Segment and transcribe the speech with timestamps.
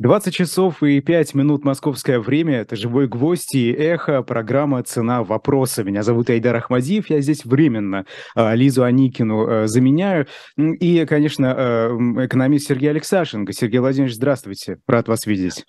[0.00, 2.60] 20 часов и 5 минут московское время.
[2.60, 5.84] Это «Живой гвоздь» и «Эхо», программа «Цена вопроса».
[5.84, 10.26] Меня зовут Айдар Ахмадиев, я здесь временно а, Лизу Аникину а, заменяю.
[10.56, 13.52] И, конечно, а, экономист Сергей Алексашенко.
[13.52, 15.66] Сергей Владимирович, здравствуйте, рад вас видеть.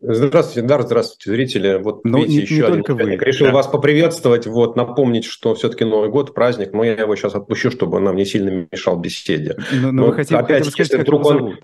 [0.00, 1.80] Здравствуйте, Айдар, здравствуйте, зрители.
[1.82, 3.16] Вот Но видите, не, еще не один только вы.
[3.16, 3.54] Решил да.
[3.54, 7.98] вас поприветствовать, вот, напомнить, что все-таки Новый год, праздник, но я его сейчас отпущу, чтобы
[7.98, 9.56] нам не сильно мешал беседе.
[9.72, 11.58] Но, но, но вы хотите, опять, если вдруг он...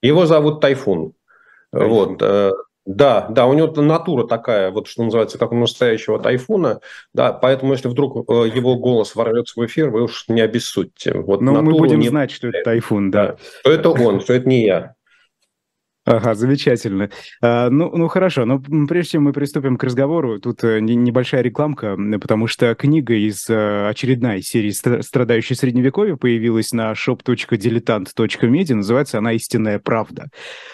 [0.00, 1.12] Его зовут Тайфун.
[1.72, 2.52] Вот, э,
[2.88, 6.80] да, да, у него натура такая, вот что называется, как у настоящего тайфуна,
[7.12, 11.12] да, поэтому если вдруг э, его голос ворвется в эфир, вы уж не обессудьте.
[11.12, 12.08] Вот Но мы будем не...
[12.08, 13.36] знать, что это тайфун, да.
[13.60, 14.94] Что это он, что это не я.
[16.10, 17.10] Ага, замечательно.
[17.42, 21.98] А, ну, ну хорошо, но прежде чем мы приступим к разговору, тут э, небольшая рекламка,
[22.18, 29.78] потому что книга из э, очередной серии «Страдающий средневековье» появилась на shop.diletant.media, называется она «Истинная
[29.78, 30.30] правда».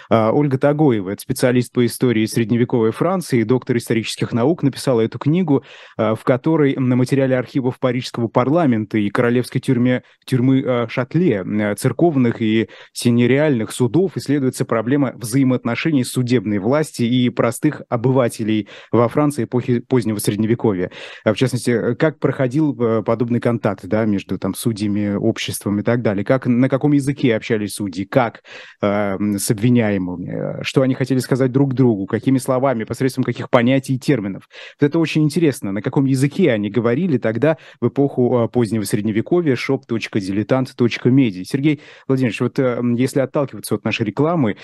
[0.09, 5.65] А, Ольга Тагоева, это специалист по истории средневековой Франции, доктор исторических наук, написала эту книгу,
[5.96, 11.45] а, в которой на материале архивов Парижского парламента и королевской тюрьме, тюрьмы а, Шатле,
[11.76, 19.80] церковных и синереальных судов исследуется проблема взаимоотношений судебной власти и простых обывателей во Франции эпохи
[19.80, 20.90] позднего Средневековья.
[21.24, 26.02] А, в частности, как проходил э, подобный контакт да, между там, судьями, обществом и так
[26.02, 26.24] далее?
[26.24, 28.04] Как, на каком языке общались судьи?
[28.04, 28.42] Как
[28.80, 30.62] э, с обвиняемыми?
[30.62, 32.06] Что они хотели сказать друг другу?
[32.06, 32.84] Какими словами?
[32.84, 34.48] Посредством каких понятий и терминов?
[34.80, 35.72] Вот это очень интересно.
[35.72, 41.45] На каком языке они говорили тогда в эпоху э, позднего Средневековья shop.diletant.media?
[41.45, 44.56] Сергей Владимирович, вот э, если отталкиваться от нашей рекламы,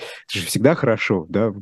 [0.51, 1.53] всегда хорошо, да,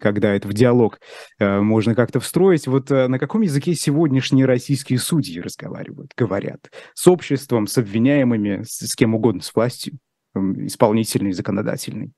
[0.00, 1.00] когда это в диалог
[1.38, 2.66] э, можно как-то встроить.
[2.66, 6.70] Вот э, на каком языке сегодняшние российские судьи разговаривают, говорят?
[6.94, 9.98] С обществом, с обвиняемыми, с, с кем угодно, с властью,
[10.34, 12.12] исполнительной, законодательной?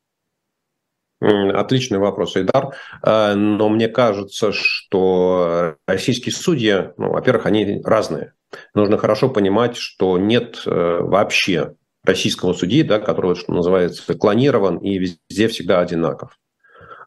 [1.20, 2.76] Отличный вопрос, Айдар.
[3.02, 8.34] Э, но мне кажется, что российские судьи, ну, во-первых, они разные.
[8.72, 11.74] Нужно хорошо понимать, что нет вообще
[12.04, 16.36] российского судьи, да, который, что называется, клонирован и везде всегда одинаков.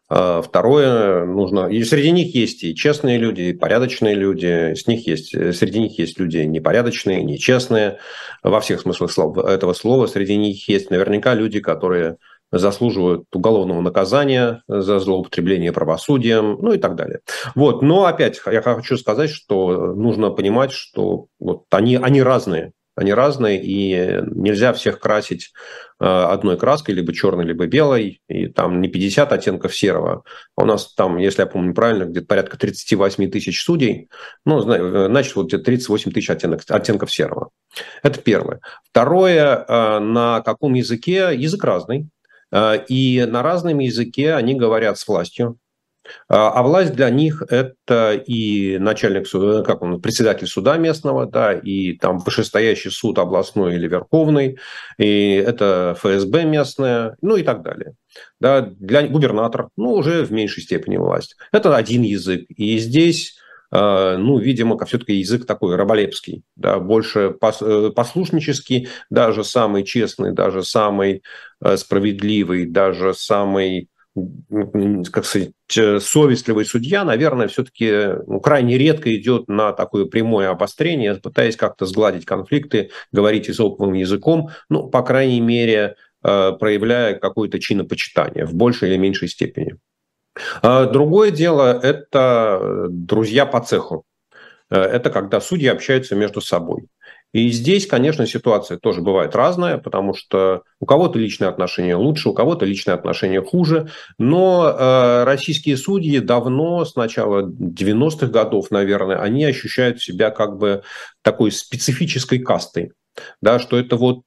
[0.10, 1.68] А второе, нужно...
[1.68, 4.76] И среди них есть и честные люди, и порядочные люди.
[4.76, 5.32] С них есть...
[5.32, 7.98] Среди них есть люди непорядочные, нечестные.
[8.44, 10.06] Во всех смыслах этого слова.
[10.06, 12.18] Среди них есть наверняка люди, которые
[12.52, 17.22] заслуживают уголовного наказания за злоупотребление правосудием, ну и так далее.
[17.56, 17.82] Вот.
[17.82, 22.74] Но опять я хочу сказать, что нужно понимать, что вот они, они разные.
[22.96, 25.52] Они разные, и нельзя всех красить
[26.00, 30.24] э, одной краской, либо черной, либо белой, и там не 50 оттенков серого.
[30.56, 34.10] А у нас там, если я помню правильно, где-то порядка 38 тысяч судей,
[34.46, 37.50] ну, э, значит, вот где-то 38 тысяч оттенок, оттенков серого.
[38.04, 38.60] Это первое.
[38.92, 41.32] Второе, э, на каком языке?
[41.34, 42.10] Язык разный.
[42.88, 45.58] И на разном языке они говорят с властью.
[46.28, 51.54] А, а власть для них– это и начальник суда, как он, председатель суда местного, да,
[51.54, 54.58] и там вышестоящий суд областной или верховный,
[54.98, 57.96] и это ФСБ местная, ну и так далее.
[58.40, 61.36] Да, для губернатора, ну, уже в меньшей степени власть.
[61.52, 62.46] Это один язык.
[62.50, 63.38] И здесь
[63.76, 70.64] а, ну, видимо, все-таки язык такой раболепский, да, больше э, послушнический, даже самый честный, даже
[70.64, 71.24] самый
[71.60, 73.90] э, справедливый, даже самый
[75.12, 81.58] как сказать, совестливый судья, наверное, все-таки ну, крайне редко идет на такое прямое обострение, пытаясь
[81.58, 88.54] как-то сгладить конфликты, говорить изоповым языком, ну, по крайней мере, э, проявляя какое-то чинопочитание в
[88.54, 89.78] большей или меньшей степени.
[90.62, 94.06] А другое дело– это друзья по цеху.
[94.74, 96.88] Э, это когда судьи общаются между собой.
[97.32, 102.34] И здесь, конечно, ситуация тоже бывает разная, потому что у кого-то личные отношения лучше, у
[102.34, 103.90] кого-то личные отношения хуже.
[104.18, 110.84] Но э, российские судьи давно, с начала 90-х годов, наверное, они ощущают себя как бы
[111.22, 112.94] такой специфической кастой
[113.42, 114.22] да, что это вот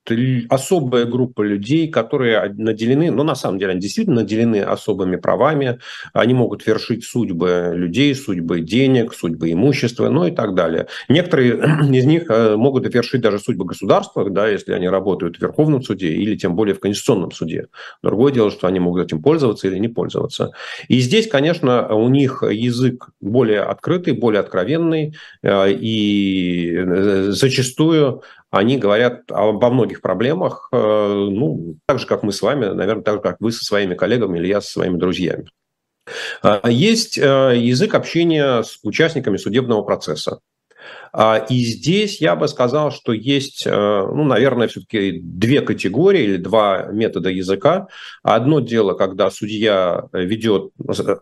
[0.48, 5.78] особая группа людей, которые наделены, ну, на самом деле, они действительно наделены особыми правами,
[6.12, 10.86] они могут вершить судьбы людей, судьбы денег, судьбы имущества, ну и так далее.
[11.08, 11.54] Некоторые
[11.92, 16.08] из них э, могут вершить даже судьбы государства, да, если они работают в Верховном суде
[16.12, 17.66] или тем более в Конституционном суде.
[18.02, 20.52] Другое дело, что они могут этим пользоваться или не пользоваться.
[20.88, 28.22] И здесь, конечно, у них язык более открытый, более откровенный, э, и э, зачастую
[28.56, 33.14] они говорят обо многих проблемах, э, ну, так же, как мы с вами, наверное, так
[33.16, 35.46] же, как вы со своими коллегами или я со своими друзьями.
[36.42, 40.40] А, есть э, язык общения с участниками судебного процесса.
[41.18, 46.88] А, и здесь я бы сказал, что есть, ну, наверное, все-таки две категории или два
[46.92, 47.86] метода языка.
[48.22, 50.72] Одно дело, когда судья ведет,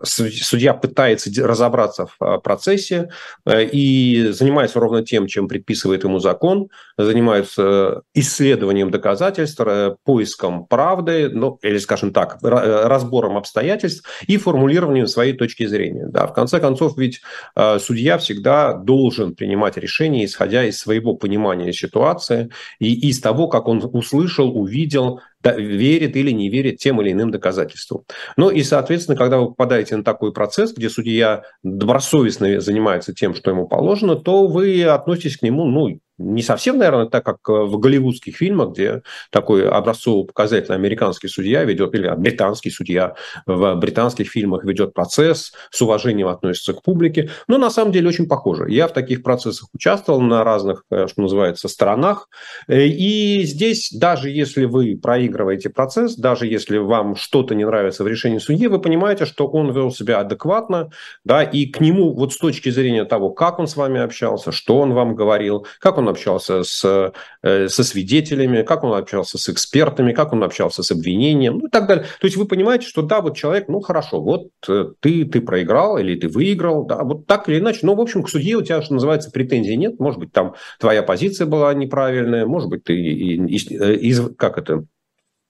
[0.02, 3.10] судья пытается разобраться в процессе
[3.48, 6.68] и занимается ровно тем, чем предписывает ему закон,
[6.98, 9.60] занимается исследованием доказательств,
[10.04, 16.06] поиском правды, ну, или, скажем так, разбором обстоятельств и формулированием своей точки зрения.
[16.08, 17.20] Да, в конце концов, ведь
[17.54, 22.50] э, судья всегда должен принимать решения, исходя из своего понимания ситуации
[22.80, 28.02] и из того, как он услышал, увидел, верит или не верит тем или иным доказательствам.
[28.36, 33.50] Ну и, соответственно, когда вы попадаете на такой процесс, где судья добросовестно занимается тем, что
[33.50, 38.36] ему положено, то вы относитесь к нему, ну, не совсем, наверное, так, как в голливудских
[38.36, 43.14] фильмах, где такой образцово-показательный американский судья ведет, или британский судья
[43.46, 47.30] в британских фильмах ведет процесс, с уважением относится к публике.
[47.48, 48.70] Но на самом деле очень похоже.
[48.70, 52.28] Я в таких процессах участвовал на разных, э, что называется, сторонах.
[52.68, 58.04] Э, и здесь, даже если вы проигрываете проигрываете процесс, даже если вам что-то не нравится
[58.04, 60.90] в решении судьи, вы понимаете, что он вел себя адекватно,
[61.24, 64.78] да, и к нему вот с точки зрения того, как он с вами общался, что
[64.78, 70.12] он вам говорил, как он общался с, э, со свидетелями, как он общался с экспертами,
[70.12, 72.04] как он общался с обвинением, ну и так далее.
[72.20, 75.98] То есть вы понимаете, что да, вот человек, ну хорошо, вот э, ты, ты проиграл
[75.98, 77.80] или ты выиграл, да, вот так или иначе.
[77.82, 79.98] Но, в общем, к судье у тебя, что называется, претензий нет.
[79.98, 84.84] Может быть, там твоя позиция была неправильная, может быть, ты из, из, как это,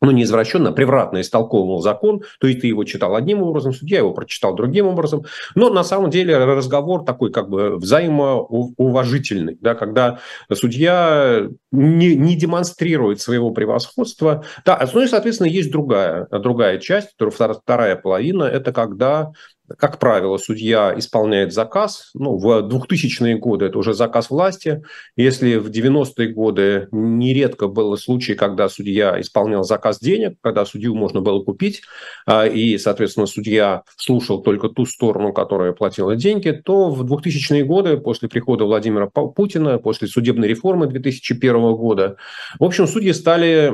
[0.05, 3.99] ну, не извращенно, а превратно истолковывал закон, то есть ты его читал одним образом, судья
[3.99, 5.25] его прочитал другим образом,
[5.55, 10.19] но на самом деле разговор такой как бы взаимоуважительный, да, когда
[10.53, 14.45] судья не, не демонстрирует своего превосходства.
[14.65, 19.33] Да, ну и, соответственно, есть другая, другая часть, вторая половина, это когда
[19.79, 22.11] как правило, судья исполняет заказ.
[22.15, 24.83] Ну, в 2000-е годы это уже заказ власти.
[25.17, 31.23] Если в 90-е годы нередко был случай, когда судья исполнял заказ денег, когда судью можно
[31.23, 31.83] было купить,
[32.27, 37.97] а, и, соответственно, судья слушал только ту сторону, которая платила деньги, то в 2000-е годы,
[37.97, 42.17] после прихода Владимира Путина, после судебной реформы 2001 года,
[42.59, 43.73] в общем, судьи стали,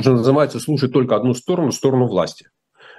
[0.00, 2.48] что называется, слушать только одну сторону, сторону власти.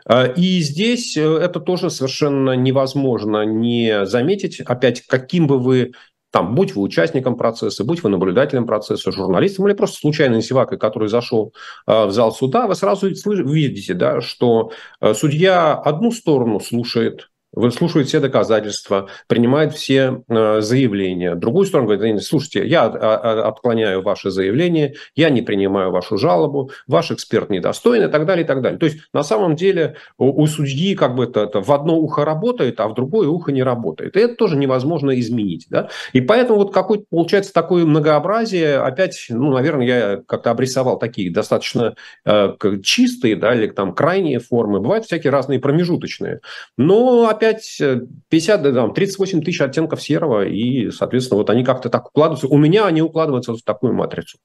[0.06, 4.60] А, и здесь э, это тоже совершенно невозможно не заметить.
[4.62, 5.94] Опять, каким бы вы
[6.34, 11.08] там, будь вы участником процесса, будь вы наблюдателем процесса, журналистом или просто случайным севакой, который
[11.08, 11.54] зашел
[11.86, 18.08] э, в зал суда, вы сразу видите, да, что э, судья одну сторону слушает, выслушивает
[18.08, 21.36] все доказательства, принимает все э, заявления.
[21.36, 26.72] Другую сторону говорит, слушайте, я а, а, отклоняю ваше заявление, я не принимаю вашу жалобу,
[26.88, 28.80] ваш эксперт недостоин и так далее, и так далее.
[28.80, 32.80] То есть, на самом деле, у, судьи как бы это, это в одно ухо работает,
[32.80, 34.18] а в другое ухо не работает.
[34.18, 35.68] И это тоже невозможно изменить.
[35.70, 35.90] Да?
[36.12, 41.96] И поэтому вот какой получается такое многообразие, опять, ну, наверное, я как-то обрисовал такие достаточно
[42.26, 42.54] э,
[42.84, 44.80] чистые, да, или там крайние формы.
[44.80, 46.40] Бывают всякие разные промежуточные.
[46.78, 47.82] Но, опять опять
[48.30, 52.48] 50, э, там, 38 тысяч оттенков серого, и, соответственно, вот они как-то так укладываются.
[52.48, 54.38] У меня они укладываются в такую матрицу.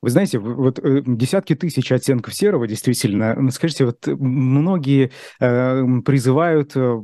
[0.00, 5.10] Вы знаете, вот э, десятки тысяч оттенков серого, действительно, скажите, вот многие
[5.40, 7.02] э, призывают э,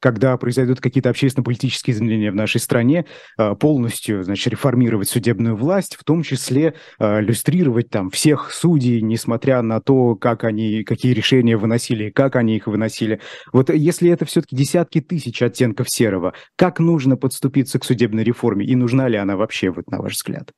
[0.00, 3.06] когда произойдут какие-то общественно-политические изменения в нашей стране,
[3.38, 9.62] э, полностью, значит, реформировать судебную власть, в том числе э, иллюстрировать там всех судей, несмотря
[9.62, 13.20] на то, как они, какие решения выносили, как они их выносили.
[13.52, 18.76] Вот если это все-таки десятки тысяч оттенков серого, как нужно подступиться к судебной реформе и
[18.76, 20.52] нужна ли она вообще, вот на ваш взгляд?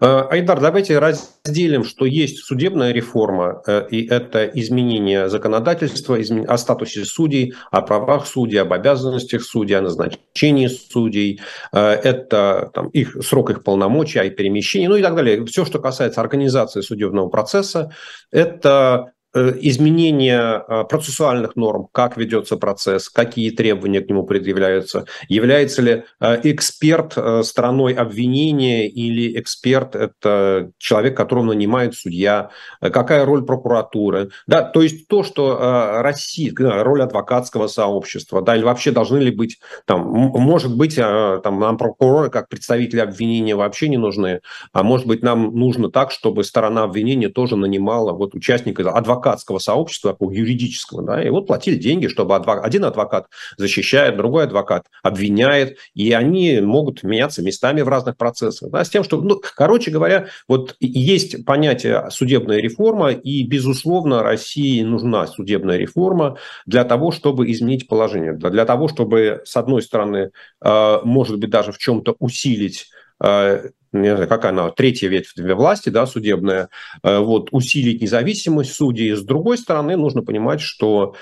[0.00, 6.18] Э, Айдар, давайте разделим, что есть судебная реформа, э, и это изменение законодательства
[6.48, 11.40] о статусе судей, о правах судей, об обязанностях судей, о назначении судей,
[11.72, 15.44] э, это там, их, срок их полномочий, о перемещении, ну и так далее.
[15.46, 17.90] Все, что касается организации судебного процесса,
[18.30, 26.04] это изменение э, процессуальных норм, как ведется процесс, какие требования к нему предъявляются, является ли
[26.20, 34.30] э, эксперт стороной обвинения или эксперт– это человек, которого нанимает судья, какая роль прокуратуры.
[34.46, 39.60] Да, то есть то, что Россия, роль адвокатского сообщества, да, или вообще должны ли быть,
[39.84, 44.40] там, может быть, там, нам прокуроры как представители обвинения вообще не нужны,
[44.72, 49.58] а может быть, нам нужно так, чтобы сторона обвинения тоже нанимала вот участника, адвоката адвокатского
[49.58, 54.86] сообщества, такого юридического, да, и вот платили деньги, чтобы адвокат, один адвокат защищает, другой адвокат
[55.02, 59.90] обвиняет, и они могут меняться местами в разных процессах, да, с тем, что, ну, короче
[59.90, 67.50] говоря, вот есть понятие судебная реформа, и, безусловно, России нужна судебная реформа для того, чтобы
[67.50, 70.30] изменить положение, для того, чтобы, с одной стороны,
[70.64, 72.86] э, может быть, даже в чем-то усилить
[73.22, 76.68] э, не знаю, какая она, третья ветвь власти, да, судебная,
[77.02, 79.14] э, вот, усилить независимость судей.
[79.14, 81.14] С другой стороны, нужно понимать, что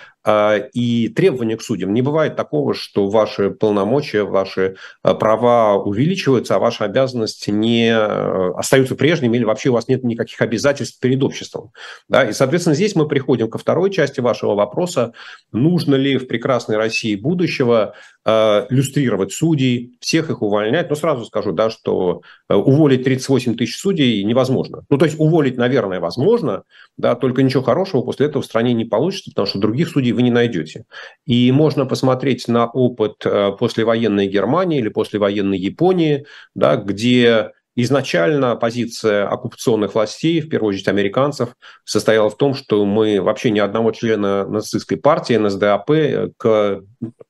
[0.74, 1.94] и требования к судьям.
[1.94, 8.52] Не бывает такого, что ваши полномочия, ваши а, права увеличиваются, а ваши обязанности не э,
[8.54, 11.72] остаются прежними или вообще у вас нет никаких обязательств перед обществом.
[12.08, 12.24] Да?
[12.24, 15.12] И, соответственно, здесь мы приходим ко второй части вашего вопроса.
[15.52, 17.94] Нужно ли в прекрасной России будущего
[18.24, 20.90] э, люстрировать судей, всех их увольнять?
[20.90, 24.84] Но сразу скажу, да, что э, уволить 38 тысяч судей невозможно.
[24.90, 26.64] Ну, то есть уволить, наверное, возможно,
[26.98, 30.22] да, только ничего хорошего после этого в стране не получится, потому что других судей вы
[30.22, 30.84] не найдете.
[31.26, 39.28] И можно посмотреть на опыт э, послевоенной Германии или послевоенной Японии, да, где Изначально позиция
[39.28, 41.50] оккупационных властей, в первую очередь американцев,
[41.84, 45.88] состояла в том, что мы вообще ни одного члена нацистской партии, НСДАП,
[46.36, 46.80] к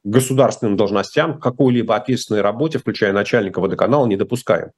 [0.04, 4.70] государственным должностям, какой-либо ответственной работе, включая начальника водоканала, не допускаем.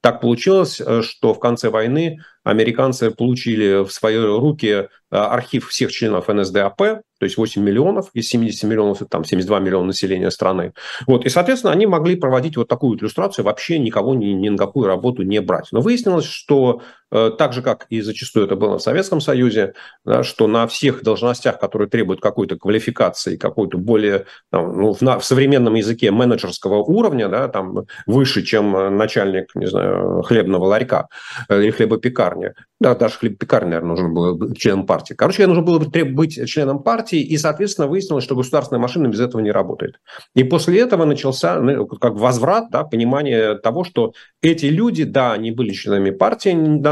[0.00, 5.92] Так получилось, э, что в конце войны американцы получили в свои руки э, архив всех
[5.92, 10.72] членов НСДАП, то есть 8 миллионов, из 70 миллионов, там 72 миллиона населения страны.
[11.06, 14.86] Вот, и, соответственно, они могли проводить вот такую иллюстрацию, вообще никого ни, ни на какую
[14.86, 15.68] работу не брать.
[15.72, 16.80] Но выяснилось, что
[17.10, 19.74] так же, как и зачастую это было в Советском Союзе,
[20.04, 25.24] да, что на всех должностях, которые требуют какой-то квалификации, какой-то более, там, ну, в, в
[25.24, 31.08] современном языке менеджерского уровня, да, там, выше, чем начальник, не знаю, хлебного ларька
[31.48, 35.14] э, или хлебопекарни, да, даже хлебопекарни, наверное, нужно было быть членом партии.
[35.14, 39.50] Короче, нужно было быть членом партии, и, соответственно, выяснилось, что государственная машина без этого не
[39.50, 40.00] работает.
[40.34, 44.12] И после этого начался ну, как возврат, да, понимание того, что
[44.42, 46.50] эти люди, да, они были членами партии,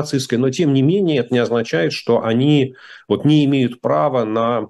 [0.09, 2.75] нацистской, но тем не менее это не означает, что они
[3.09, 4.69] вот не имеют права на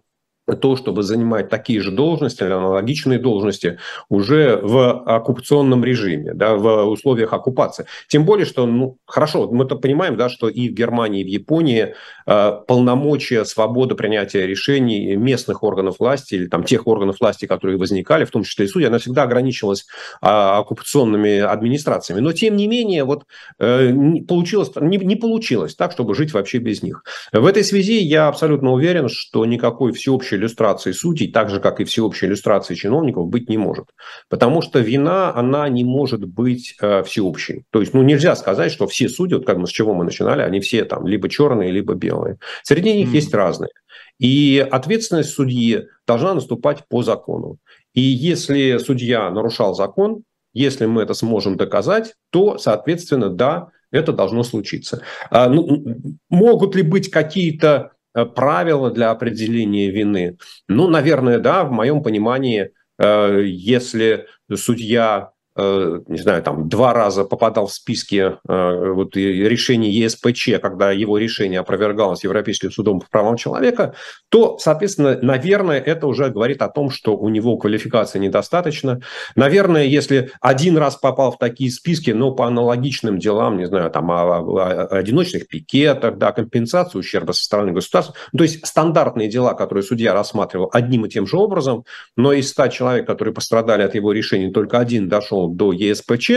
[0.57, 3.79] то, чтобы занимать такие же должности или аналогичные должности
[4.09, 7.87] уже в оккупационном режиме, да, в условиях оккупации.
[8.09, 11.95] Тем более, что, ну, хорошо, мы-то понимаем, да, что и в Германии, и в Японии
[12.27, 18.25] э, полномочия, свобода принятия решений местных органов власти или там тех органов власти, которые возникали,
[18.25, 19.87] в том числе и судьи, она всегда ограничивалась
[20.23, 22.21] э, оккупационными администрациями.
[22.21, 23.25] Но, тем не менее, вот
[23.59, 23.93] э,
[24.27, 27.05] получилось, не, не получилось так, чтобы жить вообще без них.
[27.33, 31.85] В этой связи я абсолютно уверен, что никакой всеобщей иллюстрации судей, так же, как и
[31.85, 33.87] всеобщей иллюстрации чиновников, быть не может.
[34.29, 37.65] Потому что вина, она не может быть э, всеобщей.
[37.71, 40.43] То есть, ну, нельзя сказать, что все судьи, вот как мы с чего мы начинали,
[40.43, 42.39] они все там либо черные, либо белые.
[42.63, 43.15] Среди них mm.
[43.15, 43.71] есть разные.
[44.19, 47.59] И ответственность судьи должна наступать по закону.
[47.95, 54.43] И если судья нарушал закон, если мы это сможем доказать, то, соответственно, да, это должно
[54.43, 55.03] случиться.
[55.31, 55.85] А, ну,
[56.29, 57.93] могут ли быть какие-то
[58.35, 60.39] правила для определения вины?
[60.69, 67.25] Ну, наверное, да, в моем понимании, э, если судья Э, не знаю, там два раза
[67.25, 73.37] попадал в списки э, вот, решений ЕСПЧ, когда его решение опровергалось Европейским судом по правам
[73.37, 73.95] человека,
[74.29, 79.01] то, соответственно, наверное, это уже говорит о том, что у него квалификации недостаточно.
[79.35, 84.11] Наверное, если один раз попал в такие списки, но по аналогичным делам, не знаю, там
[84.13, 89.55] о, о, о одиночных пикетах, да, компенсацию ущерба со стороны государства, то есть стандартные дела,
[89.55, 91.85] которые судья рассматривал одним и тем же образом,
[92.17, 96.31] но из 100 человек, которые пострадали от его решения, только один дошел до ЕСПЧ,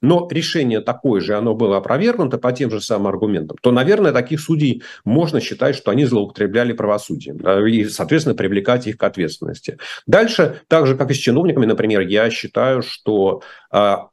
[0.00, 4.40] но решение такое же, оно было опровергнуто по тем же самым аргументам, то, наверное, таких
[4.40, 9.78] судей можно считать, что они злоупотребляли правосудием и, соответственно, привлекать их к ответственности.
[10.06, 14.08] Дальше, так же, как и с чиновниками, например, я считаю, что а,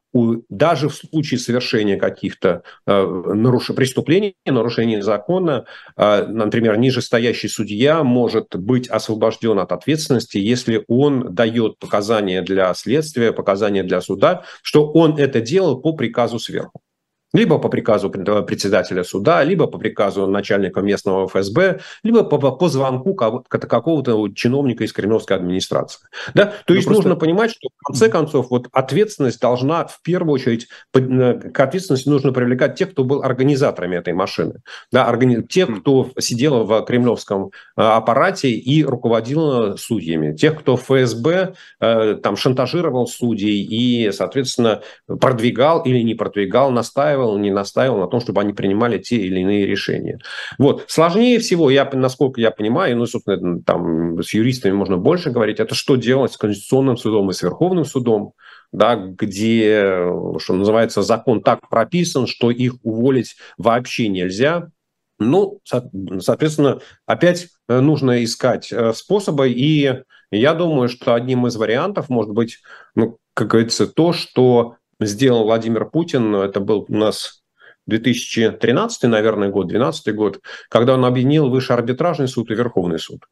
[0.49, 3.67] даже в случае совершения каких-то э, наруш...
[3.75, 5.65] преступлений, нарушений закона,
[5.97, 13.33] э, например, нижестоящий судья может быть освобожден от ответственности, если он дает показания для следствия,
[13.33, 16.84] показания для суда, что он это делал по приказу сверху
[17.33, 23.13] либо по приказу председателя суда, либо по приказу начальника местного ФСБ, либо по, по звонку
[23.13, 25.99] какого-то чиновника из кремлевской администрации.
[26.33, 26.45] Да?
[26.45, 27.03] То ну, есть просто...
[27.03, 32.31] нужно понимать, что в конце концов вот ответственность должна в первую очередь, к ответственности нужно
[32.31, 34.61] привлекать тех, кто был организаторами этой машины.
[34.91, 35.07] Да?
[35.07, 35.41] Органи...
[35.41, 40.35] Тех, кто сидел в кремлевском э, аппарате и руководил судьями.
[40.35, 47.37] Тех, кто ФСБ э, там, шантажировал судей и, соответственно, продвигал или не продвигал, настаивал устраивал,
[47.37, 50.19] не настаивал на том, чтобы они принимали те или иные решения.
[50.57, 50.85] Вот.
[50.87, 55.75] Сложнее всего, я, насколько я понимаю, ну, собственно, там с юристами можно больше говорить, это
[55.75, 58.33] что делать с Конституционным судом и с Верховным судом,
[58.71, 60.05] да, где,
[60.39, 64.69] что называется, закон так прописан, что их уволить вообще нельзя.
[65.17, 72.09] Ну, соответственно, опять э, нужно искать э, способы, и я думаю, что одним из вариантов
[72.09, 72.57] может быть,
[72.95, 77.43] ну, как говорится, то, что сделал Владимир Путин, это был у нас
[77.87, 83.25] 2013, наверное, год, 2012 год, когда он объединил Высший арбитражный суд и Верховный суд.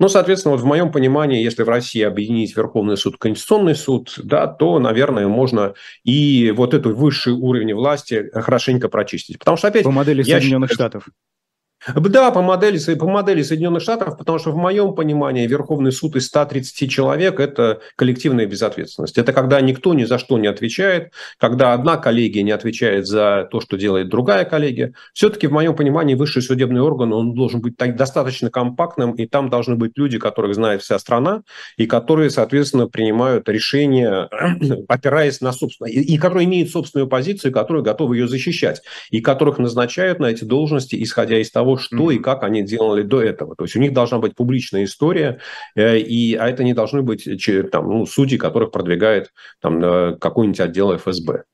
[0.00, 4.46] Ну, соответственно, вот в моем понимании, если в России объединить Верховный суд, Конституционный суд, да,
[4.46, 5.74] то, наверное, можно
[6.04, 9.38] и вот этот высший уровень власти хорошенько прочистить.
[9.38, 9.84] Потому что опять...
[9.84, 11.08] По модели Соединенных считаю, Штатов.
[11.94, 16.26] Да, по модели, по модели Соединенных Штатов, потому что в моем понимании Верховный суд из
[16.26, 19.16] 130 человек– это коллективная безответственность.
[19.16, 23.62] Это когда никто ни за что не отвечает, когда одна коллегия не отвечает за то,
[23.62, 24.92] что делает другая коллегия.
[25.14, 29.76] Все-таки в моем понимании высший судебный орган, он должен быть достаточно компактным, и там должны
[29.76, 31.42] быть люди, которых знает вся страна,
[31.78, 34.28] и которые, соответственно, принимают решения,
[34.88, 39.58] опираясь на собственное, и, и которые имеют собственную позицию, которые готовы ее защищать, и которых
[39.58, 42.16] назначают на эти должности, исходя из того, того, что mm-hmm.
[42.16, 43.54] и как они делали до этого.
[43.56, 45.40] То есть у них должна быть публичная история,
[45.76, 47.28] э, и, а это не должны быть
[47.70, 51.44] там, ну, судьи, которых продвигает там, э, какой-нибудь отдел ФСБ.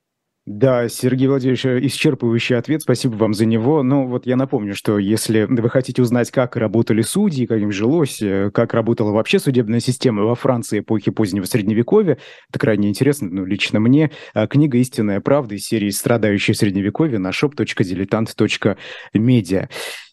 [0.47, 3.83] Да, Сергей Владимирович, исчерпывающий ответ, спасибо вам за него.
[3.83, 8.23] Но вот я напомню, что если вы хотите узнать, как работали судьи, как им жилось,
[8.23, 12.19] э, как работала вообще судебная система во Франции эпохи позднего Средневековья,
[12.49, 14.13] это крайне интересно, ну, лично мне.
[14.35, 19.69] А книга «Истинная правда» из серии «Страдающие Средневековье» на shop.diletant.media.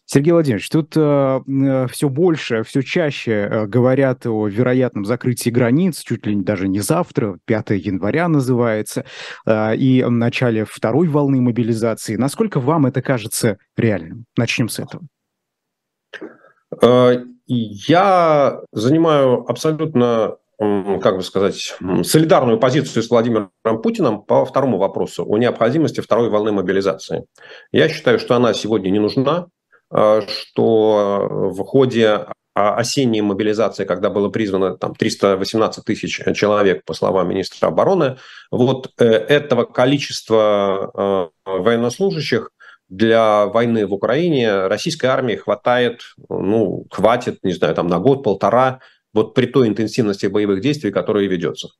[0.06, 6.02] Сергей Владимирович, тут э, э все больше, все чаще э, говорят о вероятном закрытии границ,
[6.02, 9.06] чуть ли даже не завтра, 5 января называется,
[9.46, 12.16] э, и в начале второй волны мобилизации.
[12.16, 14.26] Насколько вам это кажется реальным?
[14.36, 15.04] Начнем с этого.
[16.82, 23.50] Э, я занимаю абсолютно как бы сказать, солидарную позицию с Владимиром
[23.82, 27.26] Путиным по второму вопросу о необходимости второй волны мобилизации.
[27.72, 29.48] Я считаю, что она сегодня не нужна.
[29.90, 37.28] Э, что в ходе осенней мобилизации, когда было призвано там, 318 тысяч человек, по словам
[37.28, 38.16] министра обороны,
[38.50, 42.50] вот э, этого количества э, военнослужащих
[42.88, 48.80] для войны в Украине российской армии хватает, ну, хватит, не знаю, там на год-полтора,
[49.12, 51.70] вот при той интенсивности боевых действий, которые ведется.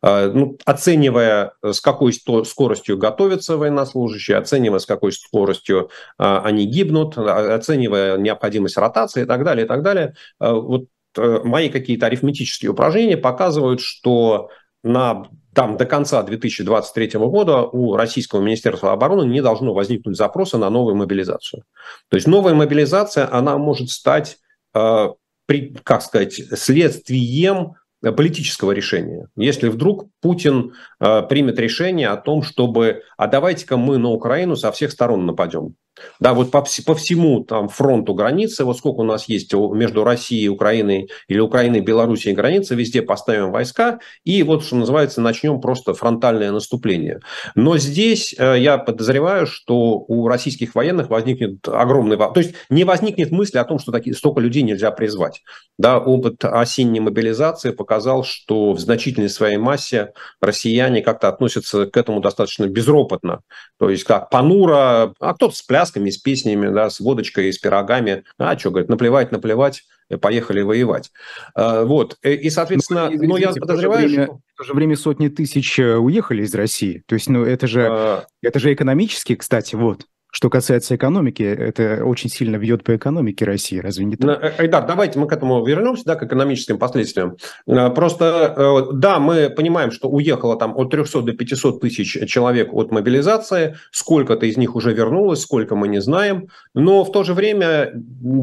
[0.00, 6.66] А, ну, оценивая, э, с какой скоростью готовятся военнослужащие, оценивая, с какой скоростью а, они
[6.66, 10.14] гибнут, а, оценивая необходимость ротации и так далее, и так далее.
[10.38, 10.84] Вот
[11.16, 14.50] э, мои какие-то арифметические упражнения показывают, что
[14.84, 20.70] на там до конца 2023 года у Российского Министерства обороны не должно возникнуть запроса на
[20.70, 21.64] новую мобилизацию.
[22.08, 24.38] То есть новая мобилизация, она может стать,
[24.72, 29.28] при, как сказать, следствием Э, политического решения.
[29.36, 34.70] Если вдруг Путин э, примет решение о том, чтобы, а давайте-ка мы на Украину со
[34.72, 35.74] всех сторон нападем.
[36.20, 40.48] Да, вот по, по всему там фронту границы, вот сколько у нас есть между Россией
[40.48, 46.52] Украиной или Украиной Белоруссией границы, везде поставим войска и вот, что называется, начнем просто фронтальное
[46.52, 47.20] наступление.
[47.54, 52.16] Но здесь э, я подозреваю, что у российских военных возникнет огромный...
[52.16, 55.42] То есть не возникнет мысли о том, что такие, столько людей нельзя призвать.
[55.78, 62.20] Да, опыт осенней мобилизации показал, что в значительной своей массе россияне как-то относятся к этому
[62.20, 63.40] достаточно безропотно.
[63.78, 68.24] То есть как понуро, а кто-то с плясками, с песнями, да, с водочкой, с пирогами.
[68.38, 69.84] А что, говорит, наплевать, наплевать,
[70.20, 71.10] поехали воевать.
[71.54, 72.16] А, вот.
[72.22, 74.34] Э, и, соответственно, ну, ну я подозреваю, время, что...
[74.34, 77.02] В то же время сотни тысяч э, уехали из России.
[77.06, 78.24] То есть, ну, это же, а...
[78.42, 80.06] это же экономически, кстати, вот.
[80.30, 84.42] Что касается экономики, это очень сильно бьет по экономике России, разве не так?
[84.42, 87.38] Э, Айдар, давайте мы к этому вернемся, да, к экономическим последствиям.
[87.66, 92.74] Э, просто, э, да, мы понимаем, что уехало там от 300 до 500 тысяч человек
[92.74, 97.32] от мобилизации, сколько-то из них уже вернулось, сколько мы не знаем, но в то же
[97.32, 97.94] время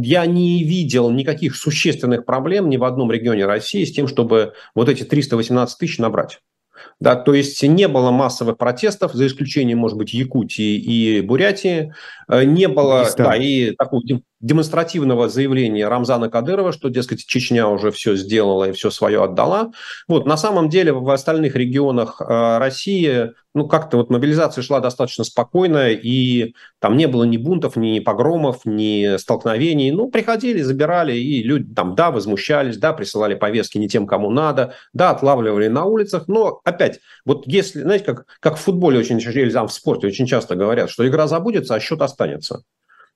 [0.02, 4.90] я не видел никаких существенных проблем ни в одном регионе России с тем, чтобы вот
[4.90, 6.40] эти 318 тысяч набрать.
[7.00, 11.94] Да, то есть не было массовых протестов, за исключением, может быть, Якутии и Бурятии.
[12.28, 13.26] Э, не было, Дагестан.
[13.26, 14.02] да, и такого
[14.46, 19.72] демонстративного заявления Рамзана Кадырова, что, дескать, Чечня уже все сделала и все свое отдала.
[20.08, 25.24] Вот, на самом деле в остальных регионах э, России ну, как-то вот мобилизация шла достаточно
[25.24, 29.92] спокойно, и там не было ни бунтов, ни погромов, ни столкновений.
[29.92, 34.76] Ну, приходили, забирали, и люди там, да, возмущались, да, присылали повестки не тем, кому надо,
[34.94, 36.28] да, отлавливали на улицах.
[36.28, 40.28] Но, опять, вот если, знаете, как, как в футболе очень, или там в спорте очень
[40.28, 42.62] часто говорят, что игра забудется, а счет останется.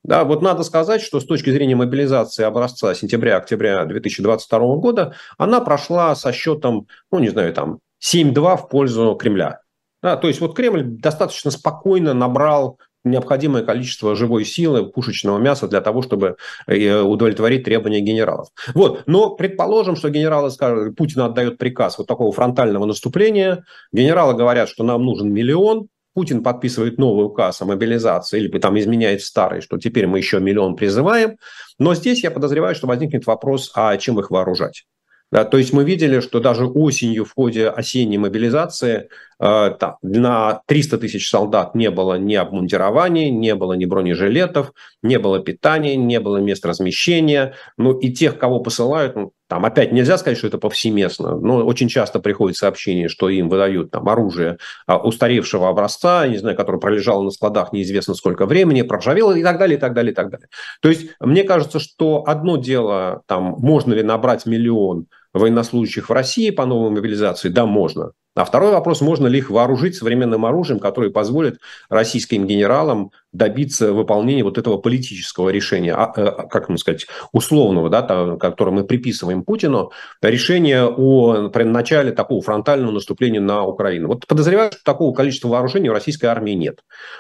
[0.04, 6.16] Да, вот надо сказать, что с точки зрения мобилизации образца сентября-октября 2022 года, она прошла
[6.16, 9.60] со счетом, ну, не знаю, там, 7-2 в пользу Кремля.
[10.02, 15.82] Да, то есть вот Кремль достаточно спокойно набрал необходимое количество живой силы, пушечного мяса для
[15.82, 18.50] того, чтобы э, удовлетворить требования генералов.
[18.74, 19.04] Вот.
[19.08, 24.84] Но предположим, что генералы скажут, Путин отдает приказ вот такого фронтального наступления, генералы говорят, что
[24.84, 25.88] нам нужен миллион,
[26.20, 30.76] Путин подписывает новый указ о мобилизации или там изменяет старый, что теперь мы еще миллион
[30.76, 31.38] призываем.
[31.78, 34.86] Но здесь я подозреваю, что возникнет вопрос, а чем их вооружать?
[35.32, 39.08] Да, то есть мы видели, что даже осенью в ходе осенней мобилизации
[39.40, 45.40] там, на 300 тысяч солдат не было ни обмундирования, не было ни бронежилетов, не было
[45.40, 47.54] питания, не было мест размещения.
[47.78, 51.90] Ну и тех, кого посылают, ну, там опять нельзя сказать, что это повсеместно, но очень
[51.90, 57.24] часто приходит сообщение, что им выдают там оружие а, устаревшего образца, не знаю, которое пролежало
[57.24, 60.50] на складах неизвестно сколько времени, проржавело и так далее, и так далее, и так далее.
[60.82, 66.52] То есть мне кажется, что одно дело, там, можно ли набрать миллион военнослужащих в России
[66.52, 67.50] по новой мобилизации?
[67.50, 68.12] Да, можно.
[68.36, 74.44] А второй вопрос, можно ли их вооружить современным оружием, которое позволит российским генералам добиться выполнения
[74.44, 79.92] вот этого политического решения, а, э, как ему сказать, условного, да, которое мы приписываем Путину,
[80.22, 84.08] решение о начале такого фронтального наступления на Украину.
[84.08, 86.80] Вот подозреваю, что такого количества вооружений у российской армии нет.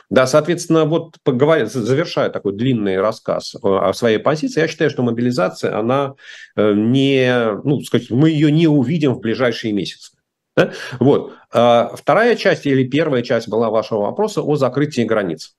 [0.10, 6.14] Да, соответственно, вот завершая такой длинный рассказ о своей позиции, я считаю, что мобилизация, она
[6.56, 10.12] э, не, ну, сказать, мы ее не увидим в ближайшие месяцы.
[10.56, 10.74] Да?
[11.00, 11.34] Вот.
[11.52, 15.56] А вторая часть или первая часть была вашего вопроса о закрытии границ.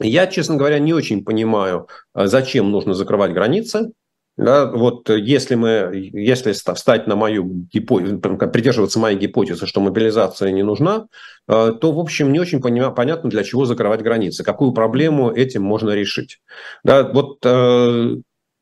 [0.00, 3.92] Я, честно говоря, не очень понимаю, а зачем нужно закрывать границы.
[4.36, 10.62] Да, вот если мы, если встать на мою гипотезу, придерживаться моей гипотезы, что мобилизация не
[10.62, 11.08] нужна,
[11.48, 15.62] а, то, в общем, не очень понимаю, понятно, для чего закрывать границы, какую проблему этим
[15.64, 16.38] можно решить.
[16.84, 18.18] Да, вот э,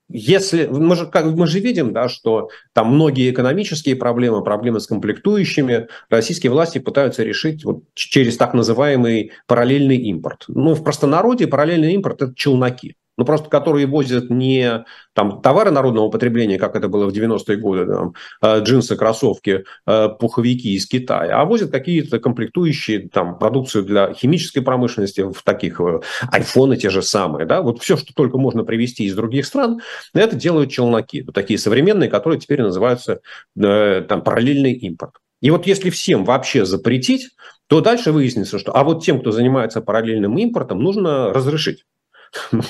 [0.09, 4.87] если мы же, как, мы же видим, да, что там многие экономические проблемы, проблемы с
[4.87, 10.45] комплектующими российские власти пытаются решить вот через так называемый параллельный импорт.
[10.49, 16.11] Ну, в простонародье параллельный импорт– это челноки ну, просто которые возят не там, товары народного
[16.11, 21.41] потребления, как это было в 90-е годы, там, э, джинсы, кроссовки, э, пуховики из Китая,
[21.41, 26.01] а возят какие-то комплектующие, там, продукцию для химической промышленности, в таких э,
[26.31, 29.81] айфоны те же самые, да, вот все, что только можно привезти из других стран,
[30.13, 33.21] это делают челноки, вот такие современные, которые теперь называются
[33.55, 35.15] там, параллельный импорт.
[35.41, 37.31] И вот если всем вообще запретить,
[37.67, 41.85] то дальше выяснится, что а вот тем, кто занимается параллельным импортом, нужно разрешить.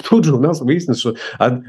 [0.09, 1.17] Тут же у нас выяснилось, что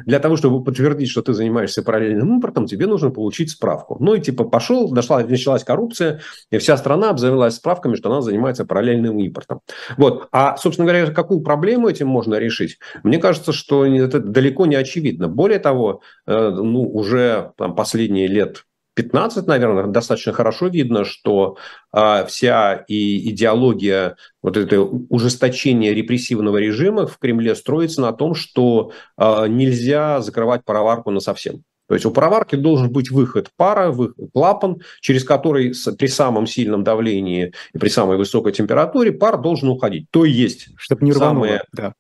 [0.06, 3.98] для того, чтобы подтвердить, что ты занимаешься параллельным импортом, тебе нужно получить справку.
[4.00, 6.22] Ну и типа пошел, дошла, началась коррупция,
[6.52, 9.62] и вся страна обзавелась справками, что она занимается параллельным импортом.
[9.98, 10.28] Вот.
[10.32, 12.78] А, собственно говоря, какую проблему этим можно решить?
[13.04, 15.28] Мне кажется, что это далеко не очевидно.
[15.28, 18.67] Более того, э, ну, уже там, последние лет
[18.98, 21.58] 15, наверное, достаточно хорошо видно, что
[21.92, 28.92] а, вся и идеология вот это ужесточения репрессивного режима в Кремле строится на том, что
[29.16, 31.64] а, нельзя закрывать пароварку на совсем.
[31.88, 36.84] То есть у пароварки должен быть выход пара, выход, клапан, через который при самом сильном
[36.84, 40.08] давлении и при самой высокой температуре пар должен уходить.
[40.10, 41.94] То есть, чтобы не рвануло, самые, да.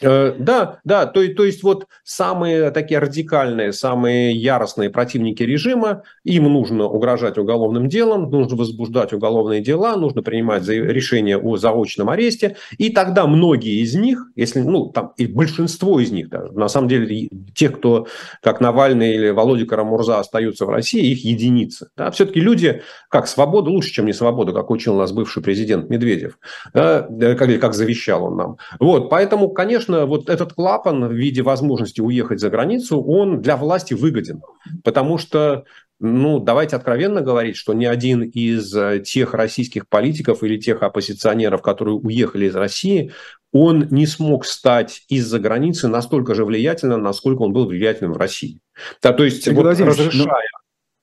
[0.00, 6.44] Э, да, да, то, то есть вот самые такие радикальные, самые яростные противники режима, им
[6.44, 12.90] нужно угрожать уголовным делом, нужно возбуждать уголовные дела, нужно принимать решение о заочном аресте, и
[12.90, 17.28] тогда многие из них, если, ну, там, и большинство из них даже, на самом деле,
[17.54, 18.06] тех, кто,
[18.42, 21.88] как Навальный или Володя Карамурза остаются в России, их единицы.
[21.96, 22.10] Да?
[22.10, 26.38] Все-таки люди, как свобода, лучше, чем не свобода, как учил нас бывший президент Медведев,
[26.72, 27.06] да?
[27.36, 28.56] как, как завещал он нам.
[28.80, 33.56] Вот, поэтому, конечно, конечно, вот этот клапан в виде возможности уехать за границу, он для
[33.56, 34.42] власти выгоден.
[34.84, 35.64] Потому что
[36.04, 41.62] ну, давайте откровенно говорить, что ни один из э, тех российских политиков или тех оппозиционеров,
[41.62, 43.12] которые уехали из России,
[43.52, 48.58] он не смог стать из-за границы настолько же влиятельным, насколько он был влиятельным в России.
[49.00, 50.26] Да, то есть, вот, разрешая...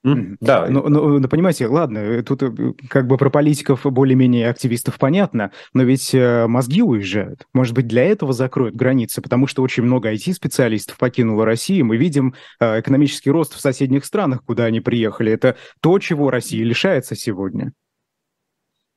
[0.04, 0.68] Да.
[0.70, 2.52] Но, но, но понимаете, ладно, э, тут э,
[2.90, 7.48] как бы про политиков более-менее активистов понятно, но ведь э, мозги уезжают.
[7.54, 11.86] Может быть, для этого закроют границы, потому что очень много IT-специалистов покинуло Россию.
[11.86, 15.32] Мы видим экономический рост в соседних странах, куда они приехали.
[15.32, 17.74] Это то, чего Россия лишается сегодня.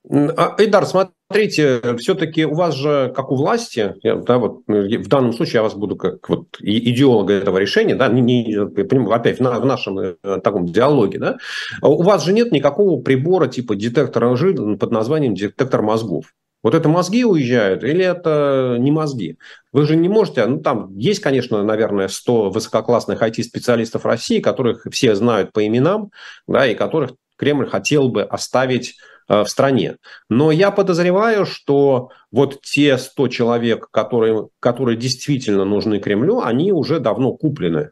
[0.09, 0.85] А, Эйдар,
[1.33, 5.63] смотрите, все-таки у вас же, как у власти, да, вот, ну, в данном случае я
[5.63, 9.99] вас буду как вот идеолога этого решения, да, не, не, опять в, на, в нашем
[9.99, 11.39] э, таком диалоге, да,
[11.81, 16.27] а у вас же нет никакого прибора типа детектора лжи под названием детектор мозгов.
[16.63, 19.37] Вот это мозги уезжают или это не мозги?
[19.73, 25.15] Вы же не можете, ну там есть, конечно, наверное, 100 высококлассных IT-специалистов России, которых все
[25.17, 26.11] знают по именам,
[26.47, 28.95] да, и которых Кремль хотел бы оставить
[29.29, 29.97] в стране.
[30.29, 37.01] Но я подозреваю, что вот те 100 человек, которые, которые действительно нужны Кремлю, они уже
[37.01, 37.91] давно куплены.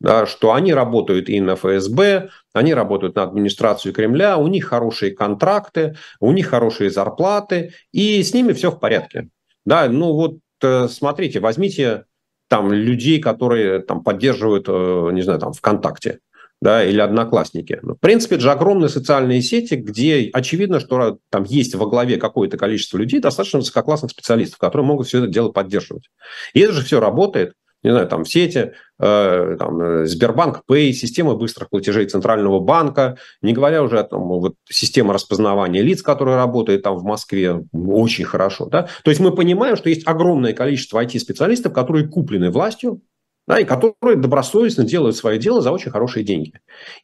[0.00, 5.10] Да, что они работают и на ФСБ, они работают на администрацию Кремля, у них хорошие
[5.10, 9.28] контракты, у них хорошие зарплаты, и с ними все в порядке.
[9.64, 12.04] Да, ну вот э, смотрите, возьмите
[12.48, 16.20] там людей, которые там поддерживают, э, не знаю, там ВКонтакте
[16.60, 17.78] да, или одноклассники.
[17.82, 22.16] Ну, в принципе, это же огромные социальные сети, где очевидно, что там есть во главе
[22.16, 26.10] какое-то количество людей, достаточно высококлассных специалистов, которые могут все это дело поддерживать.
[26.54, 27.52] И это же все работает,
[27.84, 33.52] не знаю, там в сети, э, там, Сбербанк Pay, система быстрых платежей Центрального банка, не
[33.52, 38.66] говоря уже о том, вот, система распознавания лиц, которая работает там в Москве очень хорошо.
[38.66, 38.88] Да?
[39.04, 43.00] То есть мы понимаем, что есть огромное количество IT-специалистов, которые куплены властью,
[43.48, 46.52] да, и которые добросовестно делают свое дело за очень хорошие деньги.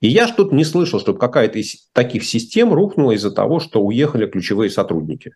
[0.01, 4.27] И я что-то не слышал, чтобы какая-то из таких систем рухнула из-за того, что уехали
[4.27, 5.33] ключевые сотрудники.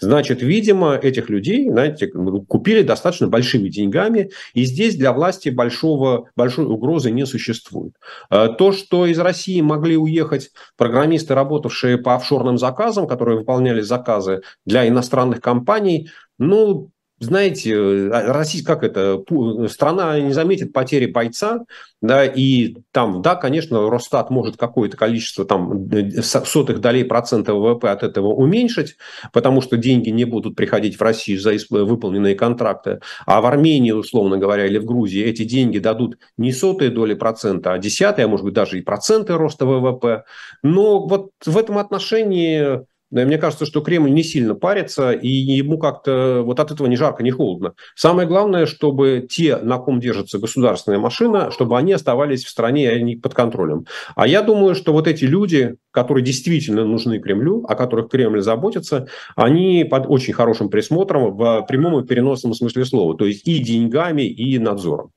[0.00, 2.06] Значит, видимо, этих людей знаете,
[2.46, 7.94] купили достаточно большими деньгами, и здесь для власти большого, большой угрозы не существует.
[8.30, 14.42] А то, что из России могли уехать программисты, работавшие по офшорным заказам, которые выполняли заказы
[14.64, 16.91] для иностранных компаний, ну,
[17.22, 19.22] знаете, а, Россия, как это,
[19.68, 21.60] страна не заметит потери бойца,
[22.00, 25.88] да, и там, да, конечно, Росстат может какое-то количество там
[26.22, 28.96] сотых долей процента ВВП от этого уменьшить,
[29.32, 34.38] потому что деньги не будут приходить в Россию за выполненные контракты, а в Армении, условно
[34.38, 38.44] говоря, или в Грузии эти деньги дадут не сотые доли процента, а десятые, а может
[38.44, 40.24] быть даже и проценты роста ВВП.
[40.62, 42.80] Но вот в этом отношении
[43.12, 47.22] мне кажется, что Кремль не сильно парится, и ему как-то вот от этого ни жарко,
[47.22, 47.74] ни холодно.
[47.94, 52.98] Самое главное, чтобы те, на ком держится государственная машина, чтобы они оставались в стране, а
[52.98, 53.86] не под контролем.
[54.16, 59.08] А я думаю, что вот эти люди, которые действительно нужны Кремлю, о которых Кремль заботится,
[59.36, 63.16] они под очень хорошим присмотром в прямом и переносном смысле слова.
[63.16, 65.10] То есть и деньгами, и надзором.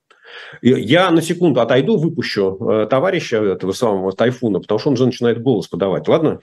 [0.62, 5.42] Я на секунду отойду, выпущу э, товарища этого самого Тайфуна, потому что он же начинает
[5.42, 6.08] голос подавать.
[6.08, 6.40] Ладно?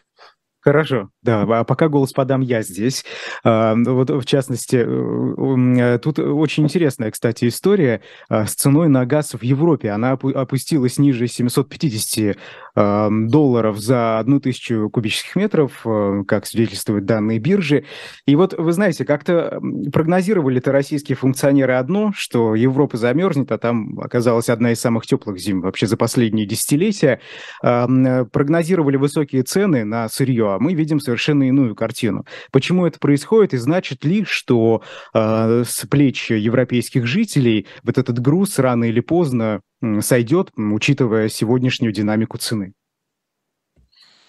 [0.63, 3.05] Хорошо, да, а пока голос подам я здесь.
[3.43, 9.35] А, вот, в частности, э, тут очень интересная, кстати, история а, с ценой на газ
[9.35, 9.91] в Европе.
[9.91, 12.37] Она опустилась ниже 750
[12.75, 17.85] долларов за одну тысячу кубических метров, э, как свидетельствуют данные биржи.
[18.25, 19.61] И вот, вы знаете, как-то
[19.93, 25.61] прогнозировали-то российские функционеры одно, что Европа замерзнет, а там оказалась одна из самых теплых зим
[25.61, 27.21] вообще за последние десятилетия.
[27.61, 32.25] Прогнозировали высокие цены на сырье, а мы видим совершенно иную картину.
[32.51, 34.83] Почему это происходит и значит ли, что
[35.15, 39.61] э, с плеч европейских жителей вот этот груз рано или поздно
[40.01, 42.73] сойдет, учитывая сегодняшнюю динамику цены?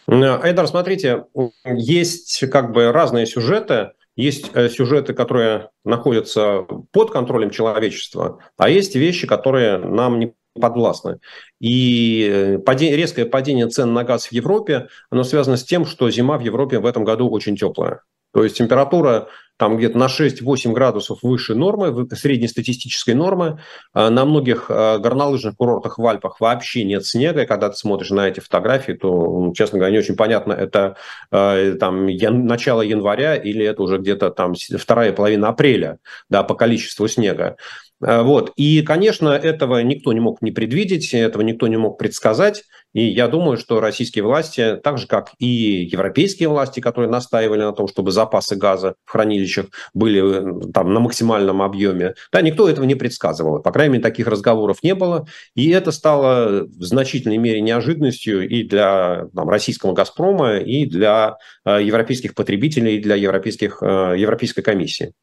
[0.07, 1.25] Айдар, смотрите,
[1.65, 3.91] есть как бы разные сюжеты.
[4.15, 11.19] Есть э, сюжеты, которые находятся под контролем человечества, а есть вещи, которые нам не подвластны.
[11.59, 16.09] И э, падение, резкое падение цен на газ в Европе, оно связано с тем, что
[16.09, 18.01] зима в Европе в этом году очень теплая.
[18.33, 23.59] То есть температура там где-то на 6-8 градусов выше нормы, среднестатистической нормы.
[23.93, 27.43] А на многих э, горнолыжных курортах в Альпах вообще нет снега.
[27.43, 30.97] И когда ты смотришь на эти фотографии, то, честно говоря, не очень понятно, это
[31.31, 37.07] э, там начало января или это уже где-то там вторая половина апреля да, по количеству
[37.07, 37.57] снега.
[38.05, 38.51] Э, вот.
[38.55, 42.63] И, конечно, этого никто не мог не предвидеть, этого никто не мог предсказать.
[42.93, 45.45] И я думаю, что российские власти, так же как и
[45.91, 50.99] европейские власти, которые настаивали на том, чтобы запасы газа в хранилищах были э, там на
[50.99, 53.61] максимальном объеме, да, никто этого не предсказывал.
[53.61, 55.25] По крайней мере, таких разговоров не было.
[55.55, 61.81] И это стало в значительной мере неожиданностью и для там, российского «Газпрома», и для э,
[61.81, 65.13] европейских потребителей, и для европейских, э, Европейской комиссии.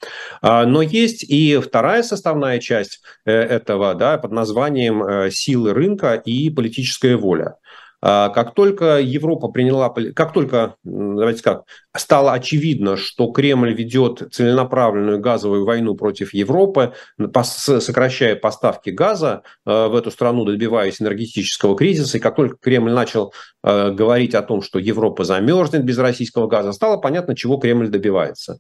[0.43, 7.17] А, но есть и вторая составная часть этого да, под названием «силы рынка и политическая
[7.17, 7.60] воля».
[8.03, 11.65] А как только Европа приняла, как только, давайте как,
[11.97, 16.95] стало очевидно, что Кремль ведет целенаправленную газовую войну против Европы,
[17.43, 23.35] сокращая поставки газа э, в эту страну, добиваясь энергетического кризиса, и как только Кремль начал
[23.63, 28.59] э, говорить о том, что Европа замерзнет без российского газа, стало понятно, чего Кремль добивается.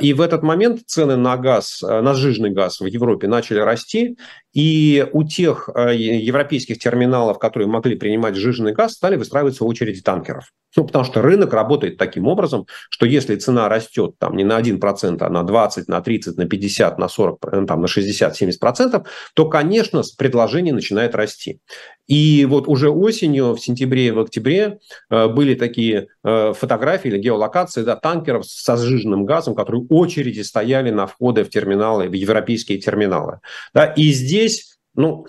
[0.00, 4.16] И в этот момент цены на газ, на сжиженный газ в Европе начали расти,
[4.54, 10.50] и у тех европейских терминалов, которые могли принимать сжиженный газ, стали выстраиваться очереди танкеров.
[10.76, 15.16] Ну, потому что рынок работает таким образом, что если цена растет там не на 1%,
[15.18, 20.02] а на 20, на 30, на 50, на 40, э, там, на 60-70%, то, конечно,
[20.18, 21.60] предложение начинает расти.
[22.06, 24.78] И вот уже осенью, в сентябре и в октябре
[25.10, 30.90] э, были такие э, фотографии или геолокации да, танкеров со сжиженным газом, которые очереди стояли
[30.90, 33.40] на входы в терминалы, в европейские терминалы.
[33.72, 35.26] Да, и здесь, ну,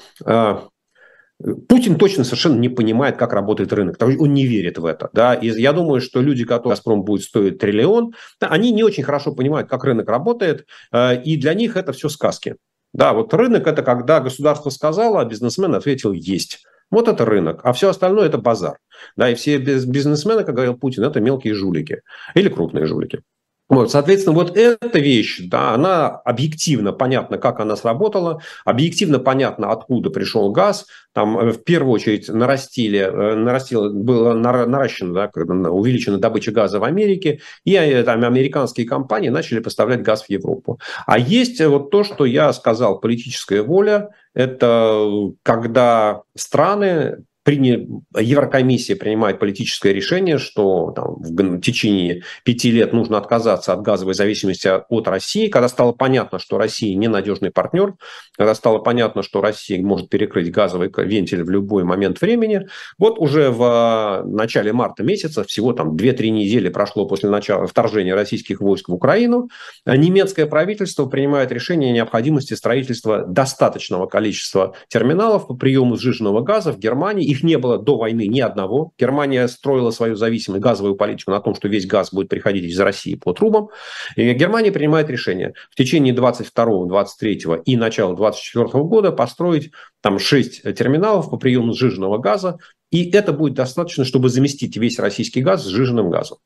[1.41, 3.95] Путин точно совершенно не понимает, как работает рынок.
[4.01, 5.09] Он не верит в это.
[5.13, 5.33] Да?
[5.33, 9.69] И я думаю, что люди, которые «Газпром» будет стоить триллион, они не очень хорошо понимают,
[9.69, 12.55] как рынок работает, э, и для них это все сказки.
[12.93, 16.63] Да, вот рынок– это когда государство сказало, а бизнесмен ответил «есть».
[16.91, 18.79] Вот это рынок, а все остальное– это базар.
[19.15, 22.01] Да, и все бизнесмены, как говорил Путин, это мелкие жулики
[22.33, 23.21] или крупные жулики.
[23.69, 30.09] Вот, соответственно, вот эта вещь, да, она объективно понятно, как она сработала, объективно понятно, откуда
[30.09, 30.87] пришел газ.
[31.13, 35.31] Там э, в первую очередь нарастили, э, нарастило, было наращено, да,
[35.69, 40.79] увеличена добыча газа в Америке, и э, там американские компании начали поставлять газ в Европу.
[41.05, 47.79] А есть вот то, что я сказал, политическая воля, это когда страны приня...
[48.15, 54.67] Еврокомиссия принимает политическое решение, что там, в течение пяти лет нужно отказаться от газовой зависимости
[54.67, 57.95] от России, когда стало понятно, что Россия ненадежный партнер,
[58.37, 62.67] когда стало понятно, что Россия может перекрыть газовый вентиль в любой момент времени,
[62.99, 68.61] вот уже в начале марта месяца, всего там 2-3 недели прошло после начала вторжения российских
[68.61, 69.49] войск в Украину,
[69.87, 76.77] немецкое правительство принимает решение о необходимости строительства достаточного количества терминалов по приему сжиженного газа в
[76.77, 77.25] Германии.
[77.25, 78.91] Их их не было до войны ни одного.
[78.97, 83.15] Германия строила свою зависимую газовую политику на том, что весь газ будет приходить из России
[83.15, 83.69] по трубам.
[84.15, 89.71] И Германия принимает решение в течение 22, 23 и начала 24 года построить
[90.01, 92.57] там 6 терминалов по приему сжиженного газа.
[92.91, 96.37] И это будет достаточно, чтобы заместить весь российский газ сжиженным газом.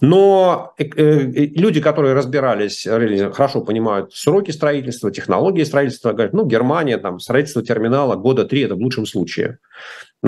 [0.00, 2.86] Но э, э, люди, которые разбирались,
[3.32, 8.74] хорошо понимают сроки строительства, технологии строительства, говорят, ну, Германия, там, строительство терминала года три– это
[8.74, 9.58] в лучшем случае.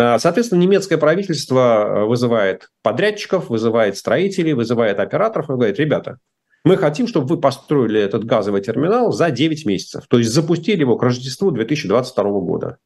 [0.00, 6.18] А, соответственно, немецкое правительство э, вызывает подрядчиков, вызывает строителей, вызывает операторов и говорит, ребята,
[6.64, 10.96] мы хотим, чтобы вы построили этот газовый терминал за 9 месяцев, то есть запустили его
[10.96, 12.78] к Рождеству 2022 года.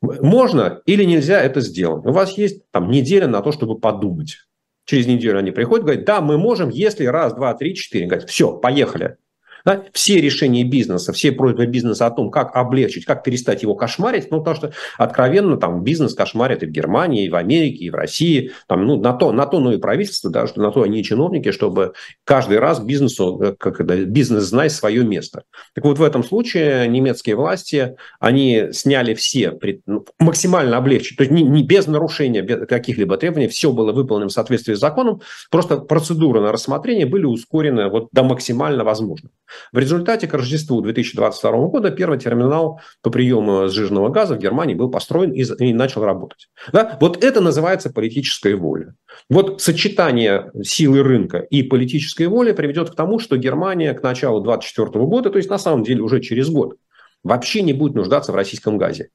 [0.00, 2.06] Можно или нельзя это сделать?
[2.06, 4.38] У вас есть там неделя на то, чтобы подумать.
[4.86, 8.06] Через неделю они приходят, говорят, да, мы можем, если раз, два, три, четыре.
[8.06, 9.18] Говорят, все, поехали.
[9.64, 9.84] Да?
[9.92, 14.38] Все решения бизнеса, все просьбы бизнеса о том, как облегчить, как перестать его кошмарить, ну,
[14.38, 18.52] потому что откровенно там бизнес кошмарит и в Германии, и в Америке, и в России.
[18.66, 21.04] Там, ну, на, то, на то, ну и правительство, да, что на то они и
[21.04, 21.92] чиновники, чтобы
[22.24, 25.44] каждый раз бизнесу, э, как это, бизнес знает свое место.
[25.74, 31.32] Так вот, в этом случае немецкие власти, они сняли все, ну, максимально облегчить, то есть
[31.32, 35.20] не, не без нарушения каких-либо требований, все было выполнено в соответствии с законом,
[35.50, 39.32] просто процедуры на рассмотрение были ускорены вот до максимально возможного.
[39.72, 44.90] В результате к Рождеству 2022 года первый терминал по приему сжиженного газа в Германии был
[44.90, 46.48] построен и, начал работать.
[46.72, 46.96] Да?
[47.00, 48.94] Вот это называется политическая воля.
[49.28, 55.04] Вот сочетание силы рынка и политической воли приведет к тому, что Германия к началу 2024
[55.06, 56.76] года, то есть на самом деле уже через год,
[57.22, 59.10] вообще не будет нуждаться в российском газе.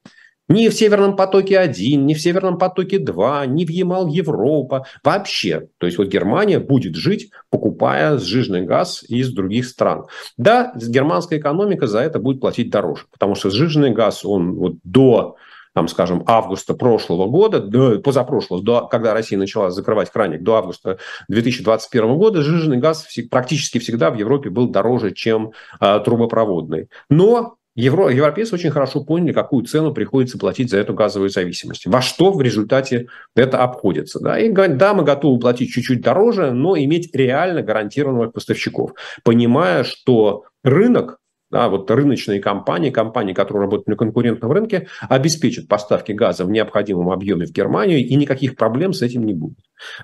[0.48, 4.86] Ни в Северном потоке-1, ни в Северном потоке-2, ни в Ямал-Европа.
[5.02, 5.68] Вообще.
[5.78, 10.06] То есть вот Германия будет жить, покупая сжиженный газ из других стран.
[10.36, 13.04] Да, германская экономика за это будет платить дороже.
[13.10, 15.36] Потому что сжиженный газ, он вот до
[15.76, 20.96] там, скажем, августа прошлого года, до, позапрошлого, до, когда Россия начала закрывать краник, до августа
[21.28, 26.88] 2021 года, сжиженный газ практически всегда в Европе был дороже, чем э, трубопроводный.
[27.10, 31.86] Но Евро, европейцы очень хорошо поняли, какую цену приходится платить за эту газовую зависимость.
[31.86, 34.18] Во что в результате это обходится.
[34.18, 34.38] Да?
[34.38, 40.44] И говорят, да, мы готовы платить чуть-чуть дороже, но иметь реально гарантированных поставщиков, понимая, что
[40.64, 41.18] рынок
[41.50, 47.10] да, вот рыночные компании, компании, которые работают на конкурентном рынке, обеспечат поставки газа в необходимом
[47.10, 49.58] объеме в Германию, и никаких проблем с этим не будет.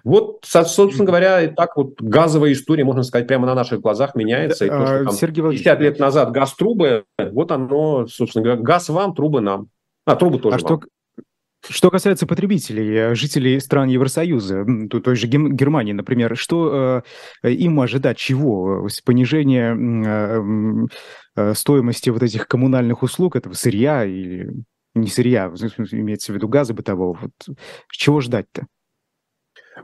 [0.05, 4.67] Вот, собственно говоря, и так вот газовая история, можно сказать, прямо на наших глазах меняется.
[4.67, 9.15] И то, что там Сергей 50 лет назад газ-трубы, вот оно, собственно говоря, газ вам,
[9.15, 9.69] трубы нам.
[10.05, 10.81] А, трубы тоже а вам.
[10.81, 10.89] Что,
[11.69, 17.05] Что касается потребителей, э, жителей стран Евросоюза, той же Германии, например, что
[17.43, 18.89] э, им ожидать чего?
[19.05, 20.49] Понижение
[21.37, 24.51] э, стоимости вот этих коммунальных услуг, этого сырья или
[24.95, 25.47] не сырья,
[25.93, 27.19] имеется в виду газа бытового.
[27.23, 27.57] Вот
[27.91, 28.67] чего ждать-то?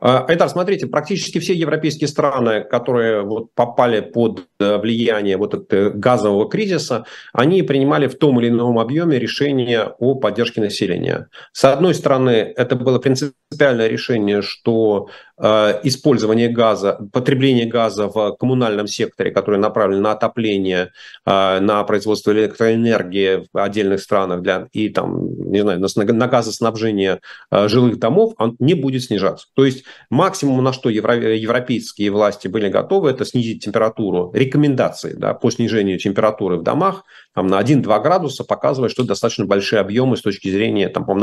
[0.00, 6.48] Айдар, смотрите, практически все европейские страны, которые вот попали под э, влияние вот этого газового
[6.48, 11.28] кризиса, они принимали в том или ином объеме решение о поддержке населения.
[11.52, 15.08] С одной стороны, это было принципиальное решение, что
[15.40, 20.90] использование газа, потребление газа в коммунальном секторе, который направлен на отопление,
[21.24, 27.20] э, на производство электроэнергии в отдельных странах для, и там, не знаю, на, на газоснабжение
[27.50, 29.46] э, жилых домов, он не будет снижаться.
[29.54, 35.34] То есть максимум, на что евро, европейские власти были готовы, это снизить температуру, рекомендации да,
[35.34, 40.22] по снижению температуры в домах там, на 1-2 градуса, показывает, что достаточно большие объемы с
[40.22, 41.16] точки зрения, там, по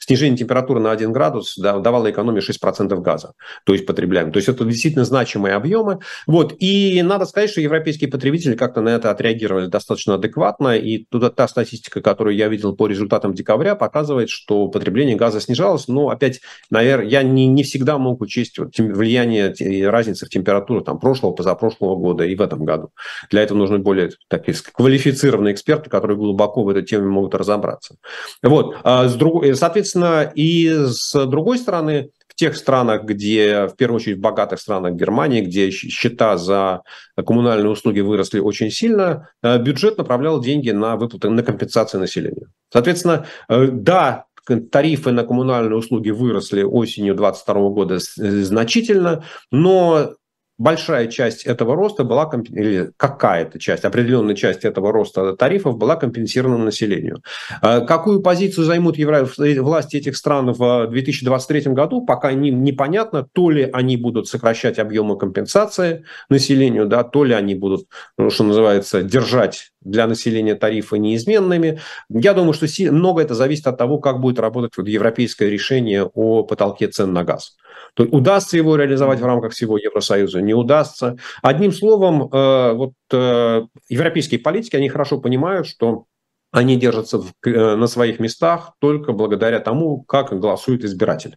[0.00, 3.32] снижение температуры на 1 градус да, давало экономию 6% газа
[3.64, 4.32] то есть потребляем.
[4.32, 6.00] То есть это действительно значимые объемы.
[6.26, 6.54] Вот.
[6.58, 10.76] И надо сказать, что европейские потребители как-то на это отреагировали достаточно адекватно.
[10.76, 15.88] И туда та статистика, которую я видел по результатам декабря, показывает, что потребление газа снижалось.
[15.88, 16.40] Но опять,
[16.70, 21.32] наверное, я не, не всегда мог учесть вот, влияние и разницы в температуре там, прошлого,
[21.32, 22.90] позапрошлого года и в этом году.
[23.30, 27.96] Для этого нужны более такие квалифицированные эксперты, которые глубоко в этой теме могут разобраться.
[28.42, 28.76] Вот.
[28.82, 29.44] А с друг...
[29.54, 34.94] Соответственно, и с другой стороны, в тех странах, где, в первую очередь в богатых странах
[34.94, 36.82] Германии, где счета за
[37.16, 42.50] коммунальные услуги выросли очень сильно, э, бюджет направлял деньги на выплаты, на компенсации населению.
[42.72, 44.24] Соответственно, э, да,
[44.72, 50.14] тарифы на коммунальные услуги выросли осенью 2022 года значительно, но
[50.58, 56.64] большая часть этого роста была, или какая-то часть, определенная часть этого роста тарифов была компенсирована
[56.64, 57.22] населению.
[57.60, 63.68] А какую позицию займут власти этих стран в 2023 году, пока не, непонятно, то ли
[63.72, 69.72] они будут сокращать объемы компенсации населению, да, то ли они будут, ну, что называется, держать
[69.80, 71.80] для населения тарифы неизменными.
[72.08, 76.42] Я думаю, что много это зависит от того, как будет работать вот европейское решение о
[76.44, 77.56] потолке цен на газ.
[77.94, 81.16] То есть удастся его реализовать в рамках всего Евросоюза, не удастся.
[81.42, 86.04] Одним словом, э, вот э, европейские политики, они хорошо понимают, что
[86.50, 91.36] они держатся э, на своих местах только благодаря тому, как голосует избиратель.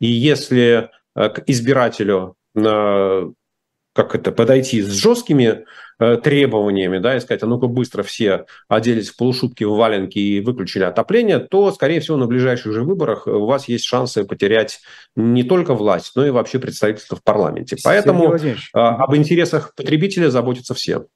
[0.00, 2.36] И если к избирателю
[3.94, 5.64] как это, подойти с жесткими
[5.98, 10.40] э, требованиями, да, и сказать, а ну-ка быстро все оделись в полушубки, в валенки и
[10.40, 14.80] выключили отопление, то, скорее всего, на ближайших же выборах у вас есть шансы потерять
[15.14, 17.76] не только власть, но и вообще представительство в парламенте.
[17.84, 21.06] Поэтому э, об интересах потребителя заботятся все.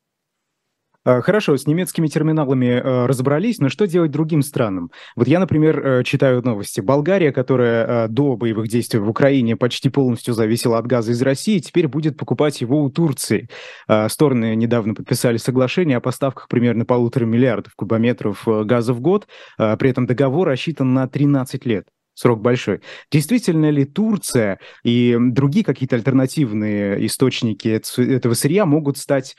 [1.07, 4.91] А, хорошо, с немецкими терминалами э, разобрались, но что делать другим странам?
[5.15, 6.81] Вот я, например, э, читаю новости.
[6.81, 11.61] Болгария, которая э, до боевых действий в Украине почти полностью зависела от газа из России,
[11.61, 13.49] теперь будет покупать его у Турции.
[13.87, 19.29] А, стороны недавно подписали соглашение о поставках примерно полутора миллиардов кубометров газа в год.
[19.59, 21.87] А, при этом договор рассчитан на 13 лет
[22.17, 22.81] срок большой.
[23.13, 27.69] Действительно ли Турция и другие какие-то альтернативные источники
[28.01, 29.37] этого сырья могут стать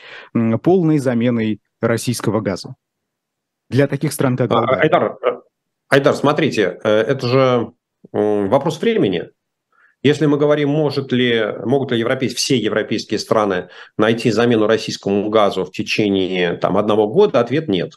[0.64, 2.76] полной заменой российского газа?
[3.70, 4.82] Для таких стран, как Болгария.
[4.82, 5.42] Айдар, э,
[5.90, 7.72] Айдар, смотрите, э, это же
[8.14, 9.30] вопрос времени.
[10.04, 15.66] Если мы говорим, может ли, могут ли европейс, все европейские страны найти замену российскому газу
[15.66, 17.94] в течение там, одного года, ответ нет.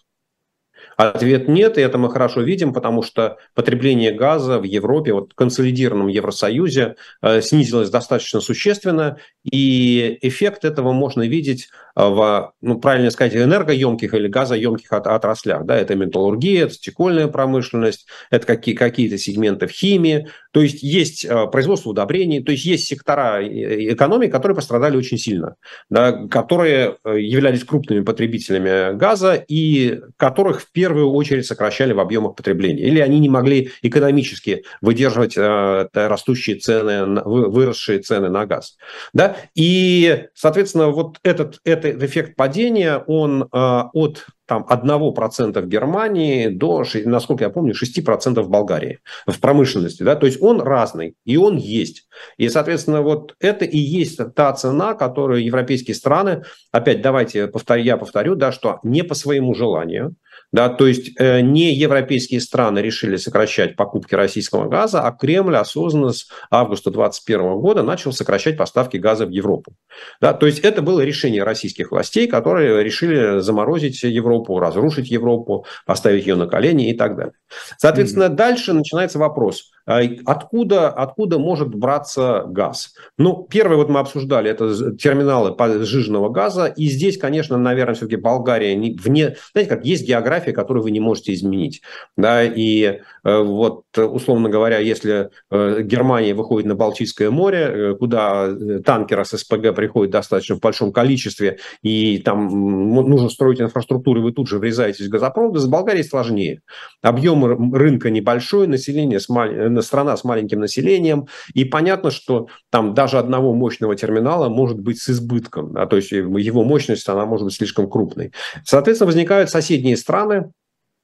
[1.01, 5.34] Ответ нет, и это мы хорошо видим, потому что потребление газа в Европе, вот в
[5.34, 13.34] консолидированном Евросоюзе, э, снизилось достаточно существенно, и эффект этого можно видеть в, ну, правильно сказать,
[13.34, 15.64] энергоемких или газоемких от, отраслях.
[15.64, 15.76] Да?
[15.76, 20.28] Это металлургия, это стекольная промышленность, это какие, какие-то сегменты в химии.
[20.53, 25.57] То есть есть э, производство удобрений, то есть есть сектора экономики, которые пострадали очень сильно,
[25.88, 32.34] да, которые э, являлись крупными потребителями газа и которых в первую очередь сокращали в объемах
[32.34, 32.82] потребления.
[32.82, 38.76] Или они не могли экономически выдерживать э, растущие цены, выросшие цены на газ.
[39.12, 39.36] Да?
[39.55, 46.82] И, соответственно, вот этот, этот эффект падения, он э, от там, 1% в Германии до,
[47.05, 50.03] насколько я помню, 6% в Болгарии, в промышленности.
[50.03, 50.16] Да?
[50.16, 52.09] То есть он разный, и он есть.
[52.36, 57.97] И, соответственно, вот это и есть та цена, которую европейские страны, опять давайте повторю, я
[57.97, 60.16] повторю, да, что не по своему желанию,
[60.53, 66.12] Да, то есть э, не европейские страны решили сокращать покупки российского газа, а Кремль осознанно
[66.12, 69.74] с августа 2021 года начал сокращать поставки газа в Европу.
[70.20, 76.26] Да, то есть это было решение российских властей, которые решили заморозить Европу, разрушить Европу, поставить
[76.26, 77.34] ее на колени и так далее.
[77.78, 78.36] Соответственно, mm-hmm.
[78.36, 82.94] дальше начинается вопрос, а откуда, откуда может браться газ?
[83.18, 88.74] Ну, первый вот мы обсуждали, это терминалы сжиженного газа, и здесь, конечно, наверное, все-таки Болгария
[88.76, 91.82] не, вне, знаете, как есть география, география, которую вы не можете изменить.
[92.16, 98.48] Да, и э, вот, условно говоря, если э, Германия выходит на Балтийское море, э, куда
[98.84, 104.32] танкеры с СПГ приходят достаточно в большом количестве, и там нужно строить инфраструктуру, и вы
[104.32, 106.62] тут же врезаетесь в газопровод, с Болгарией сложнее.
[107.03, 113.97] Объем рынка небольшой, население, страна с маленьким населением, и понятно, что там даже одного мощного
[113.97, 118.32] терминала может быть с избытком, да, то есть его мощность, она может быть слишком крупной.
[118.64, 120.53] Соответственно, возникают соседние страны,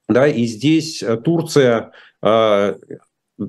[0.09, 1.91] да, и здесь э, Турция,
[2.23, 2.75] э,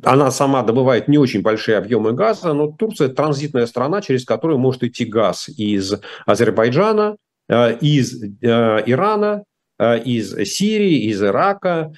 [0.03, 4.83] она сама добывает не очень большие объемы газа, но Турция транзитная страна, через которую может
[4.83, 5.93] идти газ из
[6.25, 7.17] Азербайджана,
[7.49, 9.43] э, из Ирана,
[9.79, 11.93] из Сирии, из Ирака,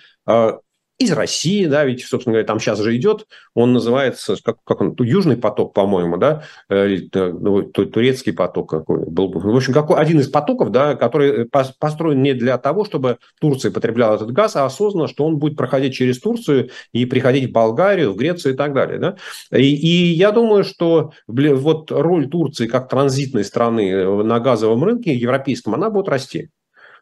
[0.99, 3.25] из России, да, ведь, собственно говоря, там сейчас же идет,
[3.55, 9.31] он называется, как, как он, Южный поток, по-моему, да, э, ну, турецкий поток какой был.
[9.31, 11.45] В общем, какой, один из потоков, да, который
[11.79, 15.93] построен не для того, чтобы Турция потребляла этот газ, а осознанно, что он будет проходить
[15.93, 19.15] через Турцию и приходить в Болгарию, в Грецию и так далее, да.
[19.57, 25.75] И, и я думаю, что вот роль Турции как транзитной страны на газовом рынке европейском,
[25.75, 26.49] она будет расти.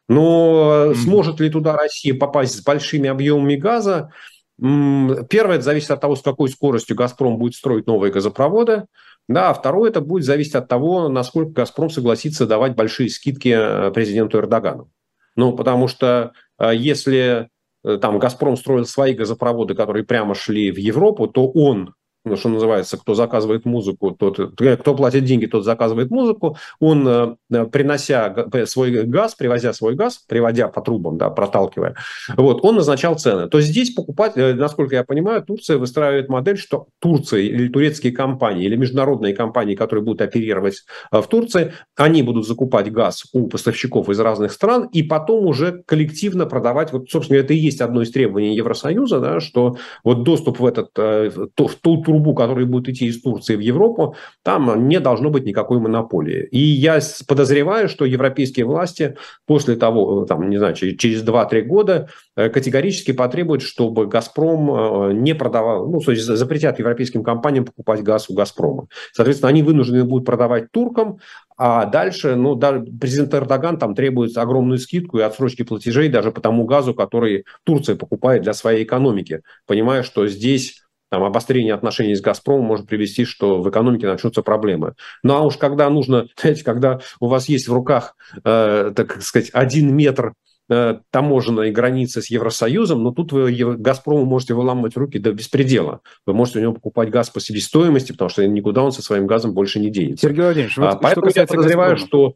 [0.08, 0.96] Но mm-hmm.
[0.96, 4.12] сможет ли туда Россия попасть с большими объемами газа?
[4.58, 8.86] Первое, это зависит от того, с какой скоростью «Газпром» будет строить новые газопроводы.
[9.28, 13.92] Да, а второе, это будет зависеть от того, насколько «Газпром» согласится давать большие скидки э,
[13.92, 14.90] президенту Эрдогану.
[15.36, 17.50] Ну, потому что э, если
[17.84, 21.94] э, там «Газпром» строил свои газопроводы, которые прямо шли в Европу, то он
[22.28, 26.58] ну, что называется, кто заказывает музыку, тот, кто платит деньги, тот заказывает музыку.
[26.80, 31.96] Он, э, принося свой газ, привозя свой газ, приводя по трубам, да, проталкивая,
[32.36, 33.48] вот, он назначал цены.
[33.48, 38.66] То здесь покупать, э, насколько я понимаю, Турция выстраивает модель, что Турция или турецкие компании,
[38.66, 44.10] или международные компании, которые будут оперировать э, в Турции, они будут закупать газ у поставщиков
[44.10, 46.92] из разных стран и потом уже коллективно продавать.
[46.94, 50.90] Вот, собственно, это и есть одно из требований Евросоюза, да, что вот доступ в, этот,
[50.98, 51.50] в
[51.82, 56.48] ту трубу, которая будет идти из Турции в Европу, там не должно быть никакой монополии.
[56.52, 59.16] И я подозреваю, что европейские власти
[59.46, 65.36] после того, там, не знаю, через 2-3 года э, категорически потребуют, чтобы «Газпром» э, не
[65.36, 68.88] продавал, ну, то есть запретят европейским компаниям покупать газ у «Газпрома».
[69.14, 71.20] Соответственно, они вынуждены будут продавать туркам,
[71.58, 76.42] а дальше, ну, да, президент Эрдоган там требует огромную скидку и отсрочки платежей даже по
[76.42, 82.22] тому газу, который Турция покупает для своей экономики, понимая, что здесь там, обострение отношений с
[82.22, 84.94] «Газпромом» может привести, что в экономике начнутся проблемы.
[85.24, 89.50] Ну а уж когда нужно, знаете, когда у вас есть в руках, э, так сказать,
[89.54, 90.34] один метр
[90.70, 96.02] э, таможенной границы с Евросоюзом, но тут вы «Газпрому» можете выламывать руки до беспредела.
[96.26, 99.54] Вы можете у него покупать газ по себестоимости, потому что никуда он со своим газом
[99.54, 100.28] больше не денется.
[100.28, 102.34] Сергей Владимирович, вот а, поэтому я подозреваю, «Газпрома».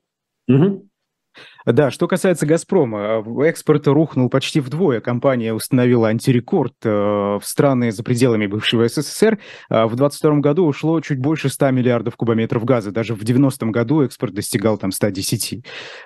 [0.48, 0.54] что...
[0.54, 0.88] Угу.
[1.66, 5.00] Да, что касается «Газпрома», экспорт рухнул почти вдвое.
[5.00, 9.38] Компания установила антирекорд э, в страны за пределами бывшего СССР.
[9.70, 12.92] А в 2022 году ушло чуть больше 100 миллиардов кубометров газа.
[12.92, 15.64] Даже в 90-м году экспорт достигал там 110.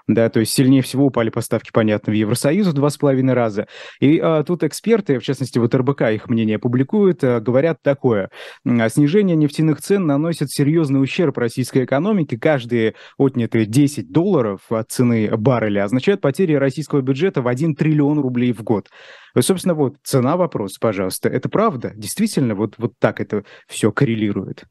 [0.07, 3.67] Да, то есть сильнее всего упали поставки, понятно, в Евросоюз в два с половиной раза.
[4.01, 8.29] И а, тут эксперты, в частности, вот РБК их мнение публикуют, а, говорят такое.
[8.65, 12.37] Снижение нефтяных цен наносит серьезный ущерб российской экономике.
[12.37, 18.51] Каждые отнятые 10 долларов от цены барреля означает потери российского бюджета в 1 триллион рублей
[18.51, 18.89] в год.
[19.35, 21.29] И, собственно, вот цена вопрос, пожалуйста.
[21.29, 21.93] Это правда?
[21.95, 24.65] Действительно вот, вот так это все коррелирует?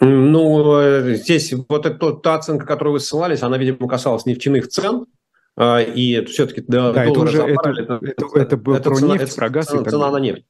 [0.00, 5.06] Ну, э, здесь вот эта, та оценка, которую вы ссылались, она, видимо, касалась нефтяных цен,
[5.56, 9.24] а, и все-таки да, да это уже это, это, это, это, это про цена, нефть,
[9.24, 9.66] это, про газ.
[9.66, 10.44] Цена, цена на нефть.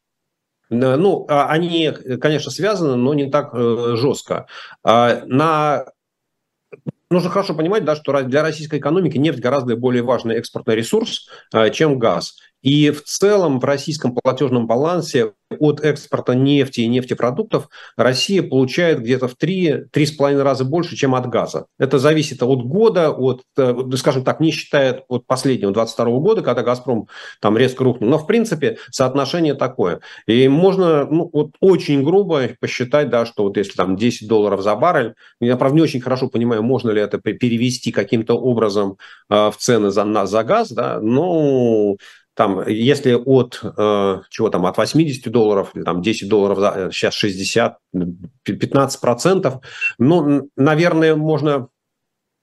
[0.71, 4.47] Ну, а они, конечно, связаны, но не так э, жестко.
[4.83, 5.85] А, на
[7.15, 11.71] нужно хорошо понимать, да, что для российской экономики нефть гораздо более важный экспортный ресурс, э,
[11.71, 12.37] чем газ.
[12.65, 19.29] И в целом в российском платежном балансе от экспорта нефти и нефтепродуктов Россия получает где-то
[19.29, 21.67] в 3-3,5 раза больше, чем от газа.
[21.79, 26.63] Это зависит от года, от, э, скажем так, не считая от последнего 22 года, когда
[26.63, 27.07] «Газпром»
[27.41, 28.09] там резко рухнул.
[28.09, 30.01] Но, в принципе, соотношение такое.
[30.27, 34.75] И можно ну, вот очень грубо посчитать, да, что вот если там 10 долларов за
[34.75, 38.97] баррель, я, правда, не очень хорошо понимаю, можно ли это перевести каким-то образом
[39.29, 41.97] э, в цены за, на, за газ, да, но
[42.35, 47.79] там, если от, э, чего там, от 80 долларов, там 10 долларов, за, сейчас 60,
[48.43, 49.65] 15 процентов,
[49.99, 51.69] ну, наверное, можно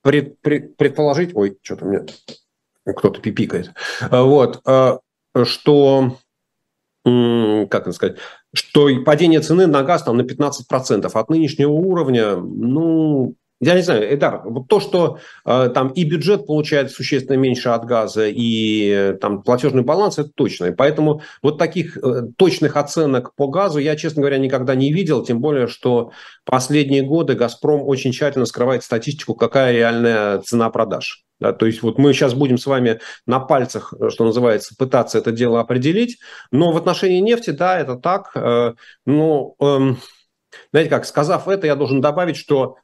[0.01, 2.05] пред, пред, предположить, ой, что-то мне
[2.85, 3.73] кто-то пипикает,
[4.09, 4.97] вот, э,
[5.43, 6.17] что,
[7.05, 8.17] э, как это сказать,
[8.53, 14.11] что падение цены на газ там на 15% от нынешнего уровня, ну, я не знаю,
[14.11, 19.13] Эдар, вот то, что э, там и бюджет получает существенно меньше от газа, и э,
[19.21, 20.65] там платежный баланс, это точно.
[20.65, 25.23] И поэтому вот таких э, точных оценок по газу я, честно говоря, никогда не видел,
[25.23, 26.11] тем более, что
[26.43, 31.23] последние годы «Газпром» очень тщательно скрывает статистику, какая реальная цена продаж.
[31.39, 35.31] Да, то есть вот мы сейчас будем с вами на пальцах, что называется, пытаться это
[35.31, 36.17] дело определить,
[36.51, 38.31] но в отношении нефти, да, это так.
[38.35, 38.73] Э,
[39.05, 39.93] ну, э,
[40.71, 42.77] знаете как, сказав это, я должен добавить, что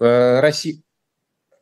[0.00, 0.76] Э, Россия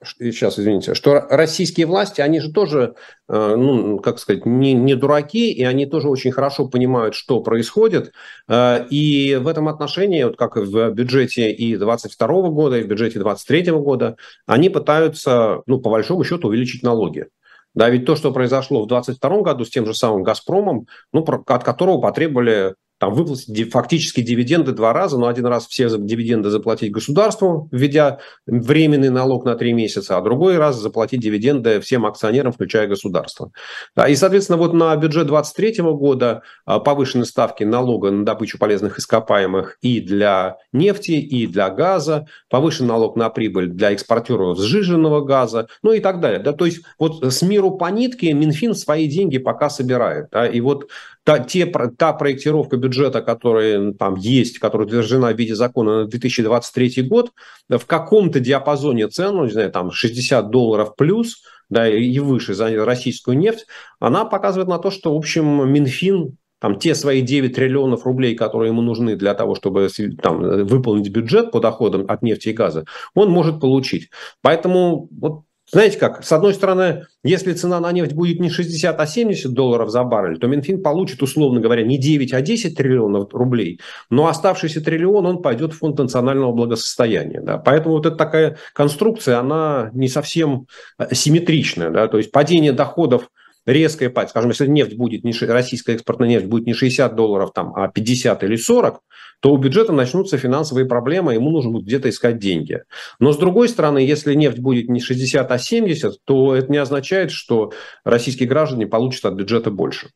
[0.05, 2.95] сейчас, извините, что российские власти, они же тоже,
[3.29, 8.13] э, ну, как сказать, не, не дураки, и они тоже очень хорошо понимают, что происходит.
[8.49, 12.87] Э, и в этом отношении, вот как и в бюджете и 22 года, и в
[12.89, 14.17] бюджете 23 года,
[14.47, 17.27] они пытаются, ну, по большому счету, увеличить налоги.
[17.75, 21.65] Да, ведь то, что произошло в 2022 году с тем же самым «Газпромом», ну, от
[21.65, 27.69] которого потребовали там выплатить фактически дивиденды два раза, но один раз все дивиденды заплатить государству,
[27.71, 33.53] введя временный налог на три месяца, а другой раз заплатить дивиденды всем акционерам, включая государство.
[33.95, 38.99] Да, и, соответственно, вот на бюджет 2023 года а, повышены ставки налога на добычу полезных
[38.99, 45.69] ископаемых и для нефти, и для газа, повышен налог на прибыль для экспортеров сжиженного газа,
[45.83, 46.41] ну и так далее.
[46.41, 50.31] Да, то есть вот с миру по нитке Минфин свои деньги пока собирает.
[50.33, 50.89] Да, и вот
[51.29, 51.67] та, те,
[51.99, 57.33] та проектировка бюджета, которая там есть, которая утверждена в виде закона на 2023 год,
[57.69, 62.83] в каком-то диапазоне цен, ну, не знаю, там 60 долларов плюс, да, и выше за
[62.83, 63.67] российскую нефть,
[64.01, 68.71] она показывает на то, что, в общем, Минфин там те свои 9 триллионов рублей, которые
[68.71, 69.91] ему нужны для того, чтобы
[70.23, 74.09] там, выполнить бюджет по доходам от нефти и газа, он может получить.
[74.41, 79.07] Поэтому вот знаете как, с одной стороны, если цена на нефть будет не 60, а
[79.07, 83.81] 70 долларов за баррель, то Минфин получит, условно говоря, не 9, а 10 триллионов рублей,
[84.09, 87.43] но оставшийся триллион, он пойдет в фонд национального благосостояния.
[87.43, 87.59] Да?
[87.59, 90.67] Поэтому вот эта такая конструкция, она не совсем
[90.99, 91.91] э, симметричная.
[91.91, 92.09] Да?
[92.09, 93.29] То есть падение доходов
[93.69, 97.75] резкая падение, скажем, если нефть будет не, российская экспортная нефть будет не 60 долларов, там,
[97.77, 99.01] а 50 или 40,
[99.41, 102.83] то у бюджета начнутся финансовые проблемы, ему нужно будет где-то искать деньги.
[103.21, 107.31] Но с другой стороны, если нефть будет не 60, а 70, то это не означает,
[107.31, 107.73] что
[108.05, 110.09] российские граждане получат от бюджета больше.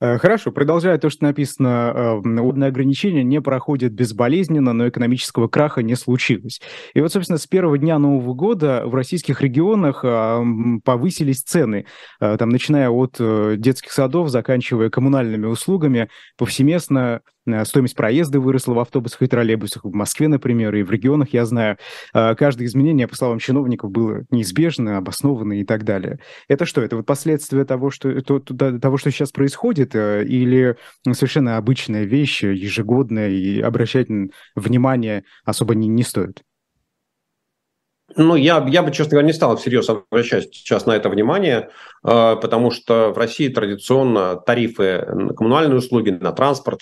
[0.00, 5.82] Э, хорошо, продолжая то, что написано, водные э, ограничения не проходят безболезненно, но экономического краха
[5.82, 6.60] не случилось.
[6.94, 10.04] И вот, собственно, с первого дня Нового года в российских регионах
[10.84, 11.86] повысились цены,
[12.20, 13.16] э, там, начиная от
[13.60, 17.20] детских садов, заканчивая коммунальными услугами, повсеместно Э,
[17.64, 19.84] стоимость проезда выросла в автобусах и троллейбусах.
[19.84, 21.78] В Москве, например, и в регионах, я знаю,
[22.14, 26.18] э, каждое изменение, по словам чиновников, было неизбежно, обоснованно и так далее.
[26.48, 26.82] Это что?
[26.82, 30.76] Это вот последствия того, что, то, того, что сейчас происходит, э, или
[31.12, 34.08] совершенно обычная вещь, ежегодная, и обращать
[34.54, 36.42] внимание особо не, не стоит?
[38.16, 41.68] Ну, я, я бы, честно говоря, не стал всерьез обращать сейчас на это внимание,
[42.02, 46.80] потому что в России традиционно тарифы на коммунальные услуги, на транспорт,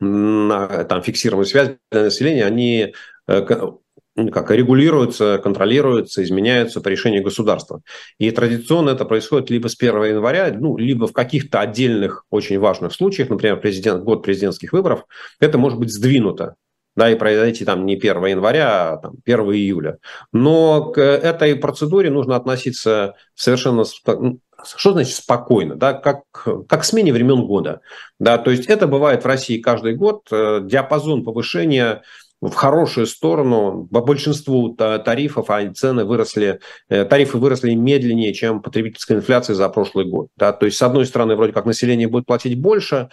[0.00, 2.94] на там, фиксированную связь для населения, они
[3.28, 3.70] э,
[4.16, 7.82] ну, как регулируются, контролируются, изменяются по решению государства.
[8.18, 12.92] И традиционно это происходит либо с 1 января, ну, либо в каких-то отдельных очень важных
[12.92, 15.04] случаях, например, президент, год президентских выборов,
[15.38, 16.56] это может быть сдвинуто
[16.96, 19.98] да, и произойти там не 1 января, а там, 1 июля.
[20.32, 23.84] Но к этой процедуре нужно относиться совершенно
[24.76, 26.22] что значит спокойно, да, как,
[26.68, 27.80] как смене времен года.
[28.18, 32.02] Да, то есть это бывает в России каждый год, э, диапазон повышения
[32.40, 33.88] в хорошую сторону.
[33.90, 40.06] По большинству тарифов а цены выросли, э, тарифы выросли медленнее, чем потребительская инфляция за прошлый
[40.06, 40.28] год.
[40.36, 40.52] Да?
[40.52, 43.08] То есть, с одной стороны, вроде как население будет платить больше,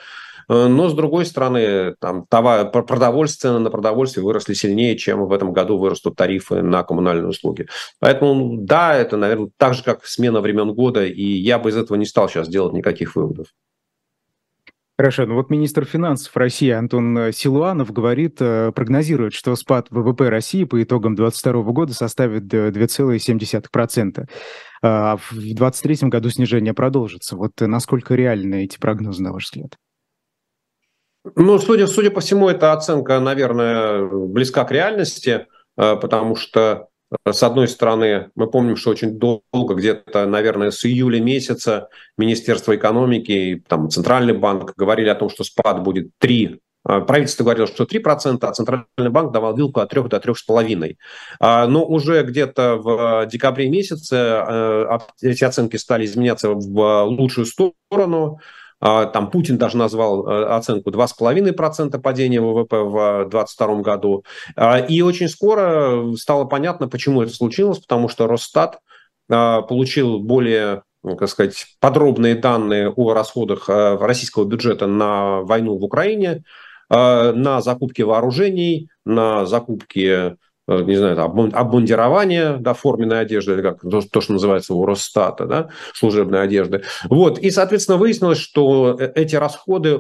[0.48, 5.78] но, с другой стороны, там, товар, продовольствие, на продовольствие выросли сильнее, чем в этом году
[5.78, 7.68] вырастут тарифы на коммунальные услуги.
[8.00, 11.98] Поэтому, да, это, наверное, так же, как смена времен года, и я бы из этого
[11.98, 13.48] не стал сейчас делать никаких выводов.
[14.96, 20.30] Хорошо, ну вот министр финансов России Антон э, Силуанов говорит, э, прогнозирует, что спад ВВП
[20.30, 24.30] России по итогам 2022 года составит 2,7%.
[24.84, 27.36] А в 2023 году снижение продолжится.
[27.36, 29.78] Вот насколько реальны эти прогнозы, на ваш взгляд?
[31.36, 35.48] Ну, судя, судя по всему, эта оценка, наверное, близка к реальности,
[35.78, 36.90] э, потому что
[37.30, 43.32] с одной стороны, мы помним, что очень долго, где-то, наверное, с июля месяца Министерство экономики
[43.32, 47.84] и там, Центральный банк говорили о том, что спад будет 3 а, Правительство говорило, что
[47.84, 50.96] 3%, а Центральный банк давал вилку от 3 до 3,5%.
[51.40, 58.40] А, но уже где-то в декабре месяце э, эти оценки стали изменяться в лучшую сторону.
[58.86, 64.26] А, там Путин даже назвал э, оценку 2,5% падения ВВП в 2022 году.
[64.58, 68.80] А, и очень скоро стало понятно, почему это случилось, потому что Росстат
[69.32, 75.78] а, получил более ну, как сказать, подробные данные о расходах э, российского бюджета на войну
[75.78, 76.44] в Украине,
[76.90, 80.36] на закупки вооружений, на закупки Э,
[80.68, 85.70] не знаю, обмундирование, да, форменной одежды, или как то, то, что называется у Росстата, да,
[85.94, 86.84] служебной одежды.
[87.10, 90.00] Вот, и, соответственно, выяснилось, что э, эти расходы,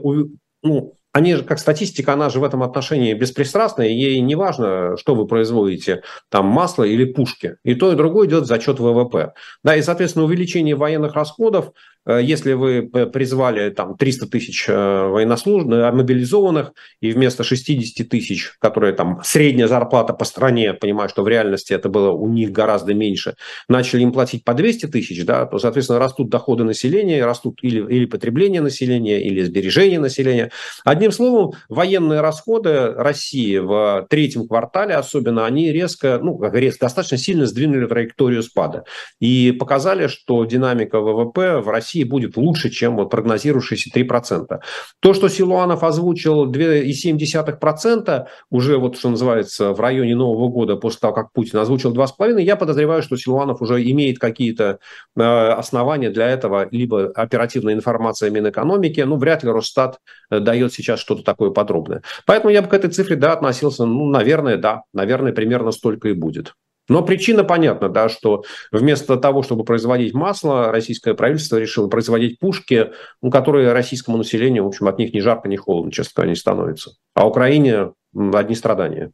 [0.63, 5.13] ну, они же, как статистика, она же в этом отношении беспристрастная, ей не важно, что
[5.13, 7.57] вы производите, там масло или пушки.
[7.63, 9.33] И то, и другое идет за счет ВВП.
[9.63, 15.71] Да, и, соответственно, увеличение военных расходов Э, если вы призвали там 300 тысяч э, военнослужащих,
[15.71, 21.27] э, мобилизованных, и вместо 60 тысяч, которые там средняя зарплата по стране, понимаю, что в
[21.27, 23.35] реальности это было у них гораздо меньше,
[23.67, 28.05] начали им платить по 200 тысяч, да, то, соответственно, растут доходы населения, растут или, или
[28.05, 30.51] потребление населения, или сбережение населения.
[30.83, 37.45] Одним словом, военные расходы России в третьем квартале особенно, они резко, ну, резко, достаточно сильно
[37.45, 38.83] сдвинули траекторию спада.
[39.19, 44.59] И показали, что динамика ВВП в России России будет лучше, чем вот прогнозирующиеся 3%.
[44.99, 51.13] То, что Силуанов озвучил 2,7%, уже вот что называется в районе Нового года, после того,
[51.13, 54.79] как Путин озвучил 2,5%, я подозреваю, что Силуанов уже имеет какие-то
[55.15, 59.99] э, основания для этого, либо оперативная информация Минэкономики, ну, вряд ли Росстат
[60.31, 62.01] э, дает сейчас что-то такое подробное.
[62.25, 66.13] Поэтому я бы к этой цифре, да, относился, ну, наверное, да, наверное, примерно столько и
[66.13, 66.53] будет.
[66.89, 72.91] Но причина понятна, да, что вместо того, чтобы производить масло, российское правительство решило производить пушки,
[73.21, 76.35] ну, которые российскому населению, в общем, от них ни жарко, ни холодно, честно говоря, не
[76.35, 76.91] становится.
[77.13, 79.11] А Украине одни страдания.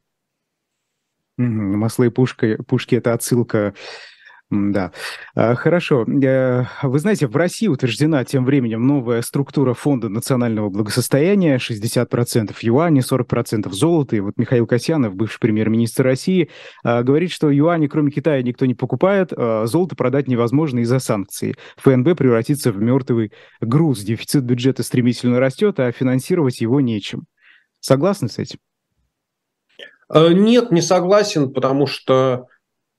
[1.37, 3.73] Масло и пушка, пушки– это отсылка
[4.51, 4.91] да,
[5.35, 6.05] а, хорошо.
[6.05, 13.01] Э, вы знаете, в России утверждена тем временем новая структура Фонда национального благосостояния, 60% юаней,
[13.01, 14.15] 40% золота.
[14.15, 16.49] И вот Михаил Касьянов, бывший премьер-министр России,
[16.83, 21.53] а, говорит, что юани, кроме Китая, никто не покупает, а золото продать невозможно из-за санкций.
[21.77, 23.31] ФНБ превратится в мертвый
[23.61, 27.25] груз, дефицит бюджета стремительно растет, а финансировать его нечем.
[27.81, 28.57] Согласны с этим?
[30.11, 32.47] Э, нет, не согласен, потому что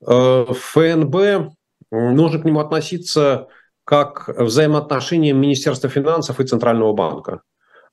[0.04, 1.52] ФНБ,
[1.90, 3.48] нужно к нему относиться
[3.84, 7.42] как взаимоотношениям Министерства финансов и Центрального банка.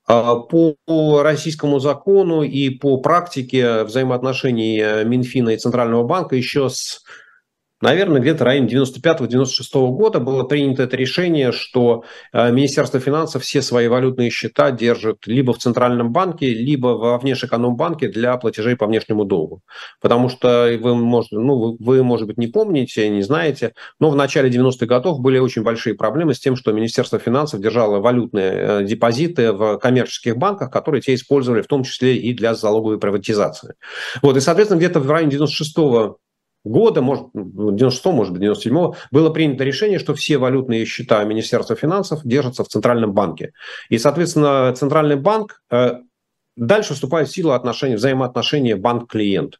[0.06, 7.02] А по российскому закону и по практике взаимоотношений Минфина и Центрального банка еще с
[7.80, 13.62] наверное, где-то в районе 95-96 года было принято это решение, что э, Министерство финансов все
[13.62, 19.24] свои валютные счета держит либо в Центральном банке, либо во внешэкономбанке для платежей по внешнему
[19.24, 19.62] долгу.
[20.00, 24.50] Потому что вы, может, ну, вы, может быть, не помните, не знаете, но в начале
[24.50, 29.52] 90-х годов были очень большие проблемы с тем, что Министерство финансов держало валютные э, депозиты
[29.52, 33.74] в коммерческих банках, которые те использовали в том числе и для залоговой приватизации.
[34.22, 35.76] Вот, и, соответственно, где-то в районе 96
[36.64, 42.20] года, может, 96 может быть, 97 было принято решение, что все валютные счета Министерства финансов
[42.24, 43.52] держатся в Центральном банке.
[43.88, 45.94] И, соответственно, Центральный банк э,
[46.56, 49.58] дальше вступает в силу отношения, взаимоотношения банк-клиент.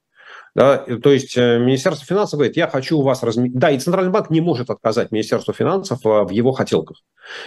[0.55, 3.59] Да, то есть э, Министерство финансов говорит, я хочу у вас разместить...
[3.59, 7.03] Да, и Центральный банк не может отказать Министерству финансов э, в его хотелках.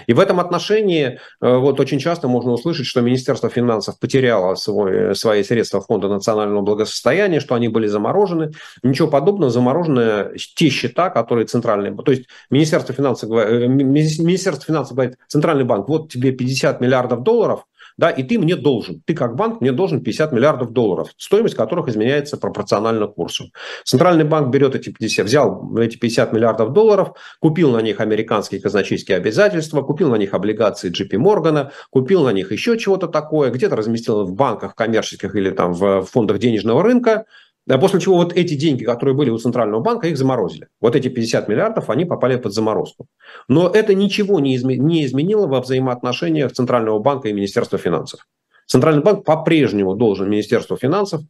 [0.08, 5.16] И в этом отношении э, вот очень часто можно услышать, что Министерство финансов потеряло свой,
[5.16, 8.52] свои средства Фонда национального благосостояния, что они были заморожены.
[8.84, 11.96] Ничего подобного, заморожены те счета, которые центральные...
[11.96, 17.66] То есть Министерство финансов, Министерство финансов говорит, Центральный банк, вот тебе 50 миллиардов долларов,
[18.02, 19.04] да, и ты мне должен.
[19.06, 23.52] Ты как банк мне должен 50 миллиардов долларов, стоимость которых изменяется пропорционально курсу.
[23.86, 29.18] Центральный банк берет эти 50, взял эти 50 миллиардов долларов, купил на них американские казначейские
[29.18, 34.26] обязательства, купил на них облигации JP Моргана, купил на них еще чего-то такое, где-то разместил
[34.26, 37.26] в банках коммерческих или там в фондах денежного рынка,
[37.68, 40.68] После чего вот эти деньги, которые были у Центрального банка, их заморозили.
[40.80, 43.06] Вот эти 50 миллиардов, они попали под заморозку.
[43.48, 48.28] Но это ничего не, изменило во взаимоотношениях Центрального банка и Министерства финансов.
[48.66, 51.22] Центральный банк по-прежнему должен Министерству финансов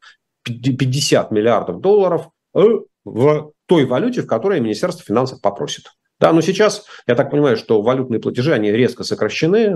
[0.44, 2.62] 50 миллиардов долларов э,
[3.04, 5.86] в той валюте, в которой Министерство финансов попросит.
[6.20, 9.70] Да, но сейчас, я так понимаю, что валютные платежи, они резко сокращены,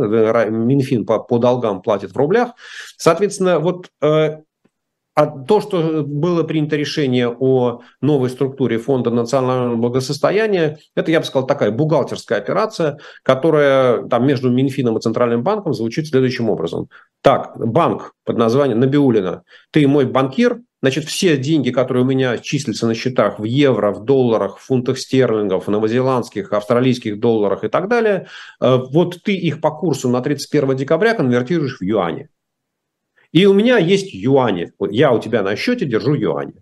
[0.49, 2.51] Минфин по, по долгам платит в рублях.
[2.97, 4.41] Соответственно, вот э,
[5.16, 11.26] а то, что было принято решение о новой структуре Фонда национального благосостояния, это, я бы
[11.26, 16.89] сказал, такая бухгалтерская операция, которая там между Минфином и Центральным банком звучит следующим образом.
[17.22, 22.86] Так, банк под названием Набиулина, ты мой банкир, значит, все деньги, которые у меня числятся
[22.86, 27.88] на счетах в евро, в долларах, в фунтах стерлингов, в новозеландских, австралийских долларах и так
[27.88, 28.28] далее,
[28.61, 32.28] э, вот ты их по курсу на 31 декабря конвертируешь в юани.
[33.36, 34.71] И у меня есть юани.
[34.79, 36.53] Я у тебя на счете держу юани.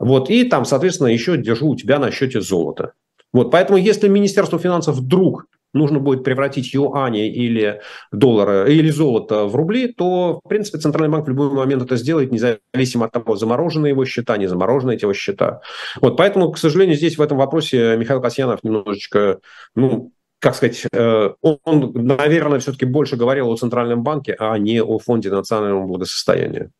[0.00, 2.94] Вот, и там, соответственно, еще держу у тебя на счете золото.
[3.32, 7.80] Вот, поэтому если Министерству финансов вдруг нужно будет превратить юани или
[8.10, 12.32] доллары, или золото в рубли, то, в принципе, Центральный банк в любой момент это сделает,
[12.32, 15.60] независимо от того, заморожены его счета, не заморожены эти его счета.
[16.00, 19.38] Вот, поэтому, к сожалению, здесь в этом вопросе Михаил Касьянов немножечко,
[19.76, 20.10] ну,
[20.40, 25.30] как сказать, э, он, наверное, все-таки больше говорил о Центральном банке, а не о Фонде
[25.30, 26.70] национального благосостояния.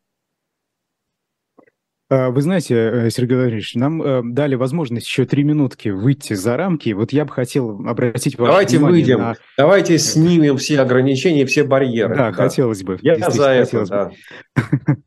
[2.09, 6.57] А, вы знаете, э, Сергей Владимирович, нам э, дали возможность еще три минутки выйти за
[6.57, 6.89] рамки.
[6.91, 9.35] Вот я бы хотел обратить ваше Давайте внимание выйдем, на...
[9.57, 12.15] давайте снимем все ограничения, все барьеры.
[12.15, 12.33] Да, да.
[12.33, 12.97] хотелось бы.
[13.03, 14.11] Я за это, да.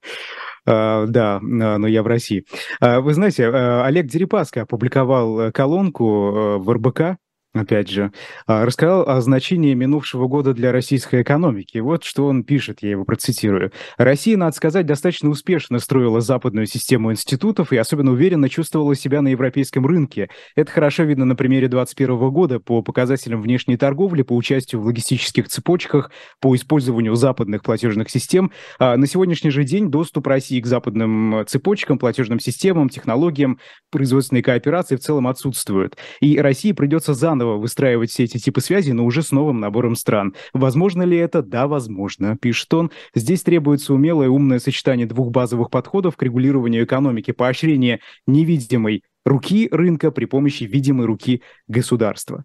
[0.66, 2.46] Да, но я в России.
[2.80, 7.18] Вы знаете, Олег Дерипаска опубликовал колонку в РБК
[7.54, 8.12] опять же,
[8.46, 11.78] а, рассказал о значении минувшего года для российской экономики.
[11.78, 13.72] Вот что он пишет, я его процитирую.
[13.96, 19.28] «Россия, надо сказать, достаточно успешно строила западную систему институтов и особенно уверенно чувствовала себя на
[19.28, 20.28] европейском рынке.
[20.56, 25.48] Это хорошо видно на примере 2021 года по показателям внешней торговли, по участию в логистических
[25.48, 28.50] цепочках, по использованию западных платежных систем.
[28.78, 34.96] А на сегодняшний же день доступ России к западным цепочкам, платежным системам, технологиям, производственной кооперации
[34.96, 35.96] в целом отсутствует.
[36.20, 39.96] И России придется заново заново выстраивать все эти типы связи, но уже с новым набором
[39.96, 40.34] стран.
[40.52, 41.42] Возможно ли это?
[41.42, 42.90] Да, возможно, пишет он.
[43.14, 50.10] Здесь требуется умелое умное сочетание двух базовых подходов к регулированию экономики, поощрение невидимой руки рынка
[50.10, 52.44] при помощи видимой руки государства.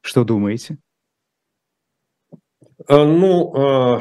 [0.00, 0.78] Что думаете?
[2.88, 4.00] Э, ну, э,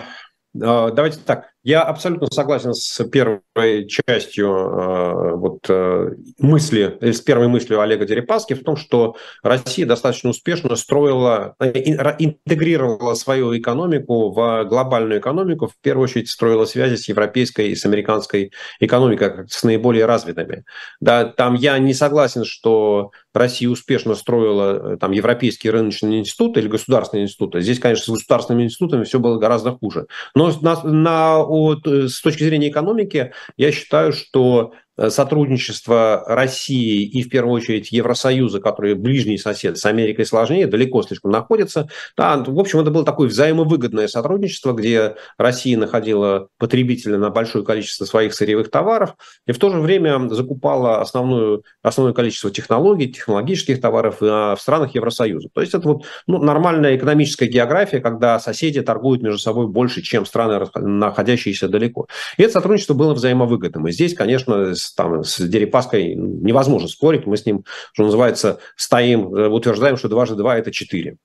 [0.55, 1.52] э, давайте так.
[1.63, 8.53] Я абсолютно согласен с первой частью э, вот, э, мысли, с первой мыслью Олега Дерипаски
[8.53, 11.71] в том, что Россия достаточно успешно строила, э,
[12.19, 17.85] интегрировала свою экономику в глобальную экономику, в первую очередь строила связи с европейской и с
[17.85, 18.51] американской
[18.81, 20.65] экономикой, с наиболее развитыми.
[20.99, 27.23] Да, там я не согласен, что Россия успешно строила там, европейский рыночный институт или государственный
[27.23, 27.55] институт.
[27.57, 30.07] Здесь, конечно, с государственными институтами все было гораздо хуже.
[30.35, 37.03] Но на, на от, э, с точки зрения экономики, я считаю, что Э, сотрудничество России
[37.03, 41.87] и, в первую очередь, Евросоюза, который ближний сосед с Америкой сложнее, далеко слишком находится.
[42.15, 48.05] Да, в общем, это было такое взаимовыгодное сотрудничество, где Россия находила потребителя на большое количество
[48.05, 49.15] своих сырьевых товаров
[49.47, 55.49] и в то же время закупала основную, основное количество технологий, технологических товаров в странах Евросоюза.
[55.53, 60.25] То есть это вот ну, нормальная экономическая география, когда соседи торгуют между собой больше, чем
[60.25, 62.07] страны, находящиеся далеко.
[62.37, 63.87] И это сотрудничество было взаимовыгодным.
[63.87, 67.25] И здесь, конечно, там, с Дерипаской невозможно спорить.
[67.25, 67.63] Мы с ним,
[67.93, 71.17] что называется, стоим, э, утверждаем, что дважды два– это четыре.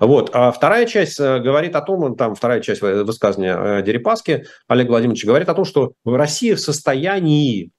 [0.00, 0.30] Вот.
[0.32, 5.26] А вторая часть э, говорит о том, там вторая часть высказывания э, Дерипаски Олега Владимировича
[5.26, 7.70] говорит о том, что Россия в состоянии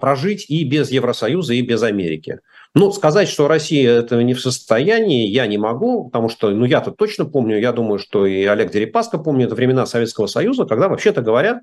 [0.00, 2.40] прожить и без Евросоюза, и без Америки.
[2.78, 6.92] Ну, сказать, что Россия это не в состоянии, я не могу, потому что, ну, я-то
[6.92, 11.62] точно помню, я думаю, что и Олег Дерипаска помнит времена Советского Союза, когда, вообще-то говоря,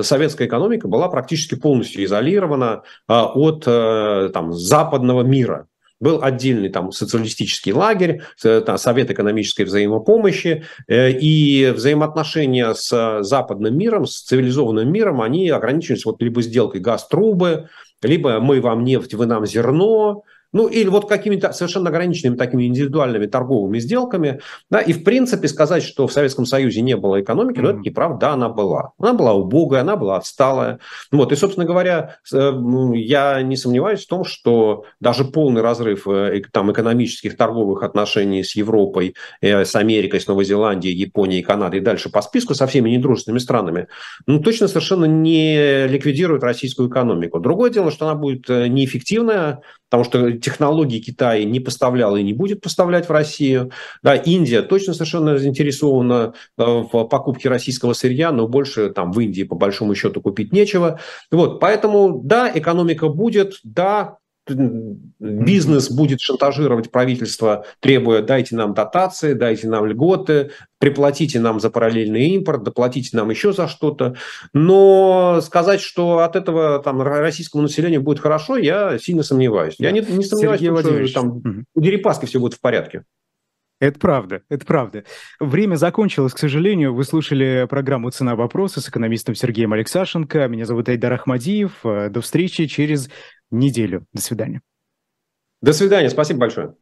[0.00, 5.66] советская экономика была практически полностью изолирована а, от э, там, западного мира.
[6.00, 14.06] Был отдельный там социалистический лагерь, э, Совет экономической взаимопомощи, э, и взаимоотношения с западным миром,
[14.06, 17.68] с цивилизованным миром, они ограничивались вот либо сделкой газ-трубы,
[18.00, 20.22] либо мы вам нефть, вы нам зерно,
[20.54, 24.40] ну или вот какими-то совершенно ограниченными такими индивидуальными торговыми сделками,
[24.70, 27.62] да, и в принципе сказать, что в Советском Союзе не было экономики, mm-hmm.
[27.62, 28.92] ну это неправда, да, она была.
[28.98, 30.78] Она была убогая, она была отсталая.
[31.10, 32.52] Вот, и, собственно говоря, э,
[32.94, 38.54] я не сомневаюсь в том, что даже полный разрыв э, там, экономических торговых отношений с
[38.54, 42.90] Европой, э, с Америкой, с Новой Зеландией, Японией, Канадой и дальше по списку со всеми
[42.90, 43.88] недружественными странами,
[44.26, 47.40] ну, точно совершенно не ликвидирует российскую экономику.
[47.40, 49.62] Другое дело, что она будет неэффективная,
[49.96, 53.70] потому что технологии Китай не поставлял и не будет поставлять в Россию.
[54.02, 59.54] Да, Индия точно совершенно заинтересована в покупке российского сырья, но больше там в Индии по
[59.54, 60.98] большому счету купить нечего.
[61.30, 69.68] Вот, поэтому да, экономика будет, да, бизнес будет шантажировать правительство, требуя дайте нам дотации, дайте
[69.68, 74.16] нам льготы, приплатите нам за параллельный импорт, доплатите нам еще за что-то.
[74.52, 79.76] Но сказать, что от этого там, российскому населению будет хорошо, я сильно сомневаюсь.
[79.78, 83.04] Я не, не сомневаюсь, что там, у Дерипаски все будет в порядке.
[83.80, 85.04] Это правда, это правда.
[85.40, 86.94] Время закончилось, к сожалению.
[86.94, 90.46] Вы слушали программу «Цена вопроса» с экономистом Сергеем Алексашенко.
[90.48, 91.80] Меня зовут Айдар Ахмадиев.
[91.82, 93.10] До встречи через
[93.58, 94.06] неделю.
[94.12, 94.62] До свидания.
[95.62, 96.10] До свидания.
[96.10, 96.76] Спасибо большое.